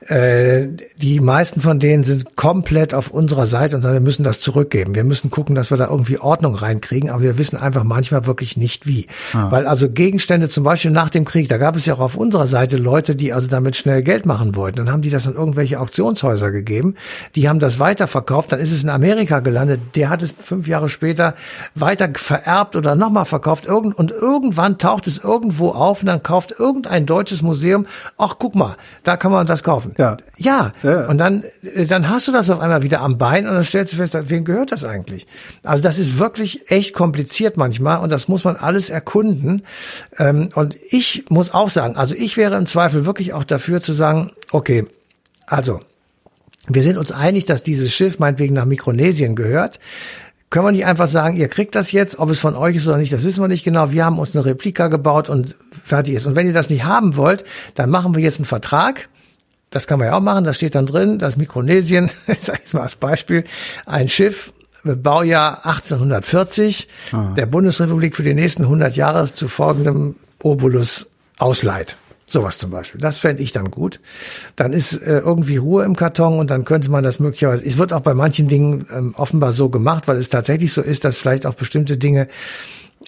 Äh, 0.00 0.68
die 0.96 1.20
meisten 1.20 1.60
von 1.60 1.78
denen 1.78 2.04
sind 2.04 2.36
komplett 2.36 2.94
auf 2.94 3.10
unserer 3.10 3.46
Seite 3.46 3.76
und 3.76 3.82
sagen, 3.82 3.94
wir 3.94 4.00
müssen 4.00 4.24
das 4.24 4.40
zurückgeben. 4.40 4.94
Wir 4.94 5.04
müssen 5.04 5.30
gucken, 5.30 5.54
dass 5.54 5.70
wir 5.70 5.76
da 5.76 5.88
irgendwie 5.88 6.18
Ordnung 6.18 6.54
reinkriegen, 6.54 7.10
aber 7.10 7.22
wir 7.22 7.38
wissen 7.38 7.56
einfach 7.56 7.84
manchmal 7.84 8.26
wirklich 8.26 8.56
nicht 8.56 8.86
wie. 8.86 9.06
Ah. 9.32 9.50
Weil 9.50 9.66
also 9.66 9.90
Gegenstände 9.90 10.48
zum 10.48 10.64
Beispiel 10.64 10.90
nach 10.90 11.10
dem 11.10 11.24
Krieg, 11.24 11.48
da 11.48 11.58
gab 11.58 11.76
es 11.76 11.86
ja 11.86 11.94
auch 11.94 12.00
auf 12.00 12.16
unserer 12.16 12.37
unserer 12.38 12.60
Seite 12.60 12.76
Leute, 12.76 13.16
die 13.16 13.32
also 13.32 13.48
damit 13.48 13.76
schnell 13.76 14.02
Geld 14.02 14.24
machen 14.24 14.54
wollten. 14.54 14.76
Dann 14.76 14.92
haben 14.92 15.02
die 15.02 15.10
das 15.10 15.26
an 15.26 15.34
irgendwelche 15.34 15.80
Auktionshäuser 15.80 16.50
gegeben. 16.50 16.94
Die 17.34 17.48
haben 17.48 17.58
das 17.58 17.80
weiterverkauft. 17.80 18.52
Dann 18.52 18.60
ist 18.60 18.70
es 18.70 18.82
in 18.82 18.90
Amerika 18.90 19.40
gelandet. 19.40 19.80
Der 19.96 20.08
hat 20.08 20.22
es 20.22 20.32
fünf 20.32 20.68
Jahre 20.68 20.88
später 20.88 21.34
weiter 21.74 22.08
vererbt 22.14 22.76
oder 22.76 22.94
nochmal 22.94 23.24
verkauft. 23.24 23.66
und 23.66 24.10
irgendwann 24.10 24.78
taucht 24.78 25.06
es 25.06 25.18
irgendwo 25.18 25.70
auf 25.70 26.00
und 26.00 26.06
dann 26.06 26.22
kauft 26.22 26.54
irgendein 26.58 27.06
deutsches 27.06 27.42
Museum. 27.42 27.86
Ach, 28.16 28.36
guck 28.38 28.54
mal, 28.54 28.76
da 29.02 29.16
kann 29.16 29.32
man 29.32 29.46
das 29.46 29.62
kaufen. 29.62 29.94
Ja. 29.98 30.16
Ja. 30.36 30.72
ja. 30.82 31.06
Und 31.06 31.18
dann, 31.18 31.44
dann 31.88 32.08
hast 32.08 32.28
du 32.28 32.32
das 32.32 32.50
auf 32.50 32.60
einmal 32.60 32.82
wieder 32.82 33.00
am 33.00 33.18
Bein 33.18 33.46
und 33.46 33.54
dann 33.54 33.64
stellst 33.64 33.92
du 33.92 33.96
fest, 33.96 34.16
wem 34.30 34.44
gehört 34.44 34.72
das 34.72 34.84
eigentlich? 34.84 35.26
Also 35.64 35.82
das 35.82 35.98
ist 35.98 36.18
wirklich 36.18 36.70
echt 36.70 36.94
kompliziert 36.94 37.56
manchmal 37.56 37.98
und 38.00 38.10
das 38.10 38.28
muss 38.28 38.44
man 38.44 38.56
alles 38.56 38.90
erkunden. 38.90 39.62
Ähm, 40.18 40.50
und 40.54 40.76
ich 40.90 41.24
muss 41.28 41.52
auch 41.52 41.70
sagen, 41.70 41.96
also 41.96 42.14
ich 42.14 42.27
ich 42.28 42.36
wäre 42.36 42.58
im 42.58 42.66
Zweifel 42.66 43.06
wirklich 43.06 43.32
auch 43.32 43.44
dafür 43.44 43.80
zu 43.80 43.94
sagen, 43.94 44.32
okay, 44.52 44.84
also, 45.46 45.80
wir 46.66 46.82
sind 46.82 46.98
uns 46.98 47.10
einig, 47.10 47.46
dass 47.46 47.62
dieses 47.62 47.94
Schiff 47.94 48.18
meinetwegen 48.18 48.52
nach 48.52 48.66
Mikronesien 48.66 49.34
gehört. 49.34 49.80
Können 50.50 50.66
wir 50.66 50.72
nicht 50.72 50.84
einfach 50.84 51.06
sagen, 51.06 51.38
ihr 51.38 51.48
kriegt 51.48 51.74
das 51.74 51.90
jetzt, 51.90 52.18
ob 52.18 52.28
es 52.28 52.38
von 52.38 52.54
euch 52.54 52.76
ist 52.76 52.86
oder 52.86 52.98
nicht, 52.98 53.14
das 53.14 53.24
wissen 53.24 53.42
wir 53.42 53.48
nicht 53.48 53.64
genau. 53.64 53.92
Wir 53.92 54.04
haben 54.04 54.18
uns 54.18 54.36
eine 54.36 54.44
Replika 54.44 54.88
gebaut 54.88 55.30
und 55.30 55.56
fertig 55.86 56.16
ist. 56.16 56.26
Und 56.26 56.36
wenn 56.36 56.46
ihr 56.46 56.52
das 56.52 56.68
nicht 56.68 56.84
haben 56.84 57.16
wollt, 57.16 57.44
dann 57.74 57.88
machen 57.88 58.14
wir 58.14 58.22
jetzt 58.22 58.38
einen 58.38 58.44
Vertrag. 58.44 59.08
Das 59.70 59.86
kann 59.86 59.98
man 59.98 60.08
ja 60.08 60.14
auch 60.14 60.20
machen. 60.20 60.44
Da 60.44 60.52
steht 60.52 60.74
dann 60.74 60.84
drin, 60.84 61.18
dass 61.18 61.38
Mikronesien, 61.38 62.10
ich 62.26 62.40
sage 62.40 62.58
jetzt 62.60 62.74
mal 62.74 62.82
als 62.82 62.96
Beispiel, 62.96 63.44
ein 63.86 64.08
Schiff 64.08 64.52
Baujahr 64.84 65.64
1840 65.64 66.88
ah. 67.12 67.32
der 67.34 67.46
Bundesrepublik 67.46 68.14
für 68.14 68.22
die 68.22 68.34
nächsten 68.34 68.64
100 68.64 68.96
Jahre 68.96 69.32
zu 69.32 69.48
folgendem 69.48 70.16
Obolus 70.42 71.06
ausleiht. 71.38 71.96
Sowas 72.30 72.58
zum 72.58 72.70
Beispiel. 72.70 73.00
Das 73.00 73.16
fände 73.16 73.42
ich 73.42 73.52
dann 73.52 73.70
gut. 73.70 74.00
Dann 74.54 74.74
ist 74.74 74.92
äh, 74.92 75.18
irgendwie 75.20 75.56
Ruhe 75.56 75.84
im 75.84 75.96
Karton 75.96 76.38
und 76.38 76.50
dann 76.50 76.66
könnte 76.66 76.90
man 76.90 77.02
das 77.02 77.20
möglicherweise. 77.20 77.64
Es 77.64 77.78
wird 77.78 77.94
auch 77.94 78.02
bei 78.02 78.12
manchen 78.12 78.48
Dingen 78.48 78.86
ähm, 78.94 79.14
offenbar 79.16 79.52
so 79.52 79.70
gemacht, 79.70 80.06
weil 80.08 80.18
es 80.18 80.28
tatsächlich 80.28 80.74
so 80.74 80.82
ist, 80.82 81.06
dass 81.06 81.16
vielleicht 81.16 81.46
auch 81.46 81.54
bestimmte 81.54 81.96
Dinge 81.96 82.28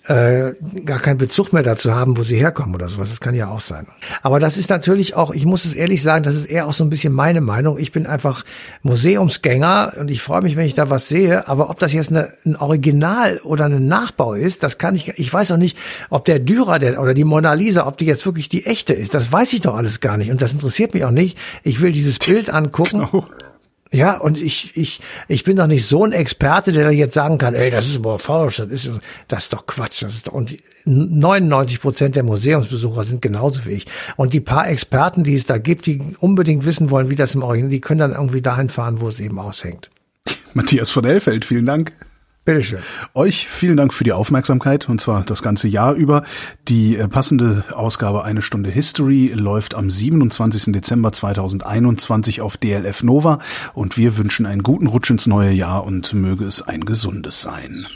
äh, 0.06 0.52
gar 0.84 0.98
keinen 0.98 1.18
Bezug 1.18 1.52
mehr 1.52 1.62
dazu 1.62 1.94
haben, 1.94 2.16
wo 2.16 2.22
sie 2.22 2.36
herkommen 2.36 2.74
oder 2.74 2.88
sowas. 2.88 3.10
Das 3.10 3.20
kann 3.20 3.34
ja 3.34 3.48
auch 3.48 3.60
sein. 3.60 3.86
Aber 4.22 4.40
das 4.40 4.56
ist 4.56 4.70
natürlich 4.70 5.14
auch, 5.14 5.30
ich 5.32 5.44
muss 5.44 5.64
es 5.64 5.74
ehrlich 5.74 6.02
sagen, 6.02 6.24
das 6.24 6.34
ist 6.34 6.46
eher 6.46 6.66
auch 6.66 6.72
so 6.72 6.84
ein 6.84 6.90
bisschen 6.90 7.12
meine 7.12 7.40
Meinung. 7.40 7.78
Ich 7.78 7.92
bin 7.92 8.06
einfach 8.06 8.44
Museumsgänger 8.82 9.94
und 9.98 10.10
ich 10.10 10.22
freue 10.22 10.42
mich, 10.42 10.56
wenn 10.56 10.66
ich 10.66 10.74
da 10.74 10.90
was 10.90 11.08
sehe. 11.08 11.48
Aber 11.48 11.70
ob 11.70 11.78
das 11.78 11.92
jetzt 11.92 12.10
eine, 12.10 12.32
ein 12.44 12.56
Original 12.56 13.38
oder 13.38 13.66
ein 13.66 13.88
Nachbau 13.88 14.34
ist, 14.34 14.62
das 14.62 14.78
kann 14.78 14.94
ich, 14.94 15.18
ich 15.18 15.32
weiß 15.32 15.52
auch 15.52 15.56
nicht, 15.56 15.76
ob 16.08 16.24
der 16.24 16.38
Dürer 16.38 16.78
der, 16.78 17.00
oder 17.00 17.12
die 17.12 17.24
Mona 17.24 17.52
Lisa, 17.52 17.86
ob 17.86 17.98
die 17.98 18.06
jetzt 18.06 18.24
wirklich 18.24 18.48
die 18.48 18.66
echte 18.66 18.94
ist. 18.94 19.14
Das 19.14 19.30
weiß 19.30 19.52
ich 19.52 19.60
doch 19.60 19.76
alles 19.76 20.00
gar 20.00 20.16
nicht 20.16 20.30
und 20.30 20.40
das 20.40 20.52
interessiert 20.52 20.94
mich 20.94 21.04
auch 21.04 21.10
nicht. 21.10 21.36
Ich 21.62 21.80
will 21.80 21.92
dieses 21.92 22.18
Bild 22.18 22.50
angucken. 22.50 23.06
Genau. 23.10 23.26
Ja, 23.92 24.18
und 24.18 24.40
ich, 24.40 24.76
ich, 24.76 25.00
ich 25.26 25.42
bin 25.42 25.56
doch 25.56 25.66
nicht 25.66 25.84
so 25.84 26.04
ein 26.04 26.12
Experte, 26.12 26.70
der 26.70 26.84
da 26.84 26.90
jetzt 26.90 27.14
sagen 27.14 27.38
kann, 27.38 27.56
ey, 27.56 27.70
das 27.70 27.88
ist 27.88 27.96
aber 27.96 28.20
falsch, 28.20 28.58
das 28.58 28.68
ist, 28.68 28.90
das 29.26 29.44
ist 29.44 29.52
doch 29.52 29.66
Quatsch. 29.66 30.02
Das 30.02 30.14
ist 30.14 30.28
doch, 30.28 30.32
und 30.32 30.56
99 30.84 31.80
Prozent 31.80 32.14
der 32.14 32.22
Museumsbesucher 32.22 33.02
sind 33.02 33.20
genauso 33.20 33.64
wie 33.64 33.70
ich. 33.70 33.86
Und 34.16 34.32
die 34.32 34.40
paar 34.40 34.68
Experten, 34.68 35.24
die 35.24 35.34
es 35.34 35.46
da 35.46 35.58
gibt, 35.58 35.86
die 35.86 36.00
unbedingt 36.20 36.64
wissen 36.66 36.90
wollen, 36.90 37.10
wie 37.10 37.16
das 37.16 37.34
im 37.34 37.42
Original, 37.42 37.70
die 37.70 37.80
können 37.80 37.98
dann 37.98 38.12
irgendwie 38.12 38.42
dahin 38.42 38.68
fahren, 38.68 39.00
wo 39.00 39.08
es 39.08 39.18
eben 39.18 39.40
aushängt. 39.40 39.90
Matthias 40.54 40.92
von 40.92 41.04
Elfeld, 41.04 41.44
vielen 41.44 41.66
Dank. 41.66 41.92
Bitteschön. 42.44 42.80
Euch 43.14 43.48
vielen 43.48 43.76
Dank 43.76 43.92
für 43.92 44.02
die 44.02 44.12
Aufmerksamkeit 44.12 44.88
und 44.88 45.00
zwar 45.00 45.24
das 45.24 45.42
ganze 45.42 45.68
Jahr 45.68 45.92
über. 45.92 46.24
Die 46.68 46.96
äh, 46.96 47.06
passende 47.06 47.64
Ausgabe 47.72 48.24
Eine 48.24 48.40
Stunde 48.40 48.70
History 48.70 49.32
läuft 49.34 49.74
am 49.74 49.90
27. 49.90 50.72
Dezember 50.72 51.12
2021 51.12 52.40
auf 52.40 52.56
DLF 52.56 53.02
Nova 53.02 53.40
und 53.74 53.98
wir 53.98 54.16
wünschen 54.16 54.46
einen 54.46 54.62
guten 54.62 54.86
Rutsch 54.86 55.10
ins 55.10 55.26
neue 55.26 55.52
Jahr 55.52 55.84
und 55.84 56.14
möge 56.14 56.46
es 56.46 56.62
ein 56.62 56.86
gesundes 56.86 57.42
sein. 57.42 57.86